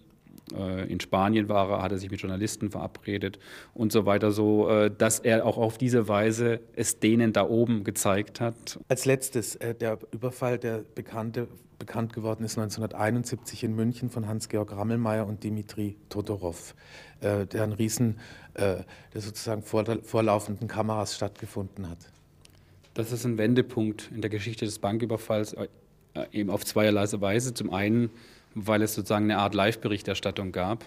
in 0.87 0.99
Spanien 0.99 1.49
war 1.49 1.69
er, 1.69 1.81
hat 1.81 1.91
er 1.91 1.97
sich 1.97 2.09
mit 2.09 2.21
Journalisten 2.21 2.71
verabredet 2.71 3.39
und 3.73 3.91
so 3.91 4.05
weiter, 4.05 4.31
so 4.31 4.69
äh, 4.69 4.91
dass 4.95 5.19
er 5.19 5.45
auch 5.45 5.57
auf 5.57 5.77
diese 5.77 6.07
Weise 6.07 6.61
es 6.73 6.99
denen 6.99 7.33
da 7.33 7.47
oben 7.47 7.83
gezeigt 7.83 8.39
hat. 8.39 8.79
Als 8.87 9.05
letztes, 9.05 9.55
äh, 9.55 9.75
der 9.75 9.99
Überfall, 10.11 10.57
der 10.57 10.83
bekannte, 10.95 11.47
bekannt 11.79 12.13
geworden 12.13 12.43
ist 12.43 12.57
1971 12.57 13.63
in 13.63 13.75
München 13.75 14.09
von 14.09 14.27
Hans-Georg 14.27 14.71
Rammelmeier 14.71 15.27
und 15.27 15.43
Dimitri 15.43 15.95
Todorov, 16.09 16.73
der 17.21 17.61
ein 17.61 17.71
Riesen, 17.71 18.17
der 18.55 18.83
sozusagen 19.13 19.61
vor 19.61 19.85
vorlaufenden 20.01 20.67
Kameras 20.67 21.15
stattgefunden 21.15 21.87
hat. 21.87 21.99
Das 22.95 23.11
ist 23.11 23.25
ein 23.25 23.37
Wendepunkt 23.37 24.09
in 24.11 24.21
der 24.21 24.31
Geschichte 24.31 24.65
des 24.65 24.79
Banküberfalls, 24.79 25.55
eben 26.31 26.49
auf 26.49 26.65
zweierlei 26.65 27.05
Weise. 27.21 27.53
Zum 27.53 27.71
einen 27.71 28.09
weil 28.57 28.81
es 28.81 28.95
sozusagen 28.95 29.25
eine 29.25 29.37
Art 29.37 29.53
Live-Berichterstattung 29.53 30.51
gab. 30.51 30.83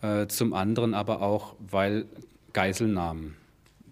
Äh, 0.00 0.26
zum 0.26 0.54
anderen 0.54 0.94
aber 0.94 1.22
auch, 1.22 1.54
weil 1.70 2.06
Geiselnahmen 2.52 3.36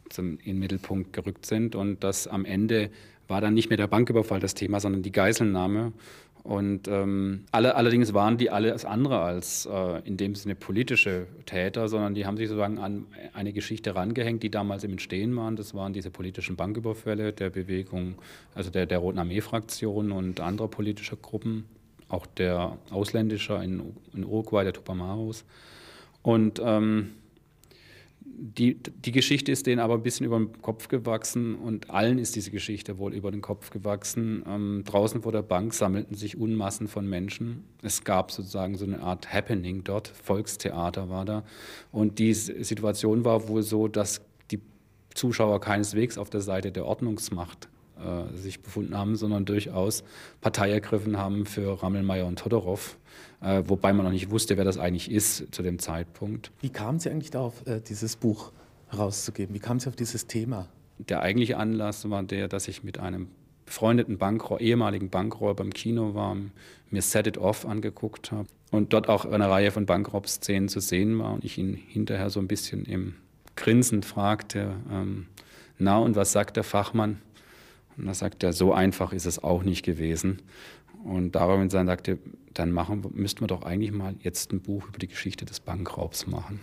zum, 0.08 0.38
in 0.38 0.54
den 0.54 0.58
Mittelpunkt 0.58 1.12
gerückt 1.12 1.46
sind 1.46 1.74
und 1.74 2.02
das 2.02 2.26
am 2.26 2.44
Ende 2.44 2.90
war 3.28 3.40
dann 3.40 3.54
nicht 3.54 3.68
mehr 3.68 3.76
der 3.76 3.86
Banküberfall 3.86 4.40
das 4.40 4.54
Thema, 4.54 4.80
sondern 4.80 5.02
die 5.02 5.12
Geiselnahme. 5.12 5.92
Und 6.42 6.88
ähm, 6.88 7.44
alle, 7.52 7.76
allerdings 7.76 8.14
waren 8.14 8.38
die 8.38 8.50
alles 8.50 8.86
andere 8.86 9.20
als 9.20 9.68
äh, 9.70 10.00
in 10.04 10.16
dem 10.16 10.34
Sinne 10.34 10.54
politische 10.54 11.26
Täter, 11.44 11.86
sondern 11.86 12.14
die 12.14 12.24
haben 12.24 12.38
sich 12.38 12.48
sozusagen 12.48 12.78
an 12.78 13.04
eine 13.34 13.52
Geschichte 13.52 13.94
rangehängt, 13.94 14.42
die 14.42 14.50
damals 14.50 14.82
im 14.82 14.92
Entstehen 14.92 15.36
waren. 15.36 15.56
Das 15.56 15.74
waren 15.74 15.92
diese 15.92 16.10
politischen 16.10 16.56
Banküberfälle 16.56 17.34
der 17.34 17.50
Bewegung, 17.50 18.14
also 18.54 18.70
der, 18.70 18.86
der 18.86 18.98
Roten 18.98 19.18
Armee-Fraktion 19.18 20.12
und 20.12 20.40
anderer 20.40 20.68
politischer 20.68 21.16
Gruppen 21.16 21.66
auch 22.10 22.26
der 22.26 22.76
Ausländischer 22.90 23.62
in, 23.62 23.94
in 24.12 24.24
Uruguay, 24.24 24.64
der 24.64 24.72
Tupamaros. 24.72 25.44
Und 26.22 26.60
ähm, 26.62 27.12
die, 28.42 28.74
die 28.74 29.12
Geschichte 29.12 29.52
ist 29.52 29.66
denen 29.66 29.80
aber 29.80 29.94
ein 29.94 30.02
bisschen 30.02 30.26
über 30.26 30.38
den 30.38 30.60
Kopf 30.62 30.88
gewachsen 30.88 31.54
und 31.54 31.90
allen 31.90 32.18
ist 32.18 32.36
diese 32.36 32.50
Geschichte 32.50 32.98
wohl 32.98 33.14
über 33.14 33.30
den 33.30 33.42
Kopf 33.42 33.70
gewachsen. 33.70 34.42
Ähm, 34.46 34.82
draußen 34.86 35.22
vor 35.22 35.32
der 35.32 35.42
Bank 35.42 35.74
sammelten 35.74 36.16
sich 36.16 36.38
Unmassen 36.38 36.88
von 36.88 37.06
Menschen. 37.08 37.64
Es 37.82 38.04
gab 38.04 38.30
sozusagen 38.30 38.76
so 38.76 38.86
eine 38.86 39.00
Art 39.00 39.32
Happening 39.32 39.84
dort, 39.84 40.08
Volkstheater 40.08 41.10
war 41.10 41.24
da. 41.24 41.44
Und 41.92 42.18
die 42.18 42.32
Situation 42.32 43.24
war 43.24 43.48
wohl 43.48 43.62
so, 43.62 43.88
dass 43.88 44.22
die 44.50 44.60
Zuschauer 45.14 45.60
keineswegs 45.60 46.16
auf 46.16 46.30
der 46.30 46.40
Seite 46.40 46.72
der 46.72 46.86
Ordnungsmacht 46.86 47.68
äh, 48.00 48.36
sich 48.36 48.60
befunden 48.60 48.96
haben, 48.96 49.16
sondern 49.16 49.44
durchaus 49.44 50.04
Partei 50.40 50.70
ergriffen 50.70 51.16
haben 51.16 51.46
für 51.46 51.82
Rammelmeier 51.82 52.26
und 52.26 52.38
Todorov, 52.38 52.98
äh, 53.40 53.62
wobei 53.66 53.92
man 53.92 54.04
noch 54.04 54.12
nicht 54.12 54.30
wusste, 54.30 54.56
wer 54.56 54.64
das 54.64 54.78
eigentlich 54.78 55.10
ist 55.10 55.54
zu 55.54 55.62
dem 55.62 55.78
Zeitpunkt. 55.78 56.50
Wie 56.60 56.70
kamen 56.70 56.98
Sie 56.98 57.10
eigentlich 57.10 57.30
darauf, 57.30 57.66
äh, 57.66 57.80
dieses 57.80 58.16
Buch 58.16 58.52
herauszugeben? 58.88 59.54
Wie 59.54 59.60
kamen 59.60 59.80
Sie 59.80 59.88
auf 59.88 59.96
dieses 59.96 60.26
Thema? 60.26 60.68
Der 60.98 61.22
eigentliche 61.22 61.56
Anlass 61.56 62.08
war 62.10 62.22
der, 62.22 62.48
dass 62.48 62.68
ich 62.68 62.84
mit 62.84 62.98
einem 62.98 63.28
befreundeten 63.64 64.18
Bankrohr, 64.18 64.60
ehemaligen 64.60 65.10
Bankrohr 65.10 65.54
beim 65.54 65.72
Kino 65.72 66.14
war, 66.14 66.36
mir 66.90 67.02
Set 67.02 67.28
It 67.28 67.38
Off 67.38 67.64
angeguckt 67.64 68.32
habe 68.32 68.48
und 68.70 68.92
dort 68.92 69.08
auch 69.08 69.24
eine 69.24 69.48
Reihe 69.48 69.70
von 69.70 69.86
Bankraub-Szenen 69.86 70.68
zu 70.68 70.80
sehen 70.80 71.18
war 71.18 71.32
und 71.32 71.44
ich 71.44 71.56
ihn 71.56 71.74
hinterher 71.74 72.30
so 72.30 72.40
ein 72.40 72.48
bisschen 72.48 72.84
im 72.84 73.14
Grinsen 73.56 74.02
fragte, 74.02 74.74
ähm, 74.90 75.26
na 75.78 75.98
und 75.98 76.16
was 76.16 76.32
sagt 76.32 76.56
der 76.56 76.64
Fachmann? 76.64 77.22
Und 78.00 78.06
da 78.06 78.14
sagt 78.14 78.42
er, 78.42 78.54
so 78.54 78.72
einfach 78.72 79.12
ist 79.12 79.26
es 79.26 79.42
auch 79.42 79.62
nicht 79.62 79.84
gewesen. 79.84 80.40
Und 81.04 81.34
daraufhin 81.34 81.68
sagte, 81.68 82.18
dann 82.54 82.72
machen, 82.72 83.04
müssten 83.12 83.42
wir 83.42 83.46
doch 83.46 83.62
eigentlich 83.62 83.92
mal 83.92 84.14
jetzt 84.20 84.52
ein 84.52 84.60
Buch 84.60 84.88
über 84.88 84.98
die 84.98 85.08
Geschichte 85.08 85.44
des 85.44 85.60
Bankraubs 85.60 86.26
machen. 86.26 86.60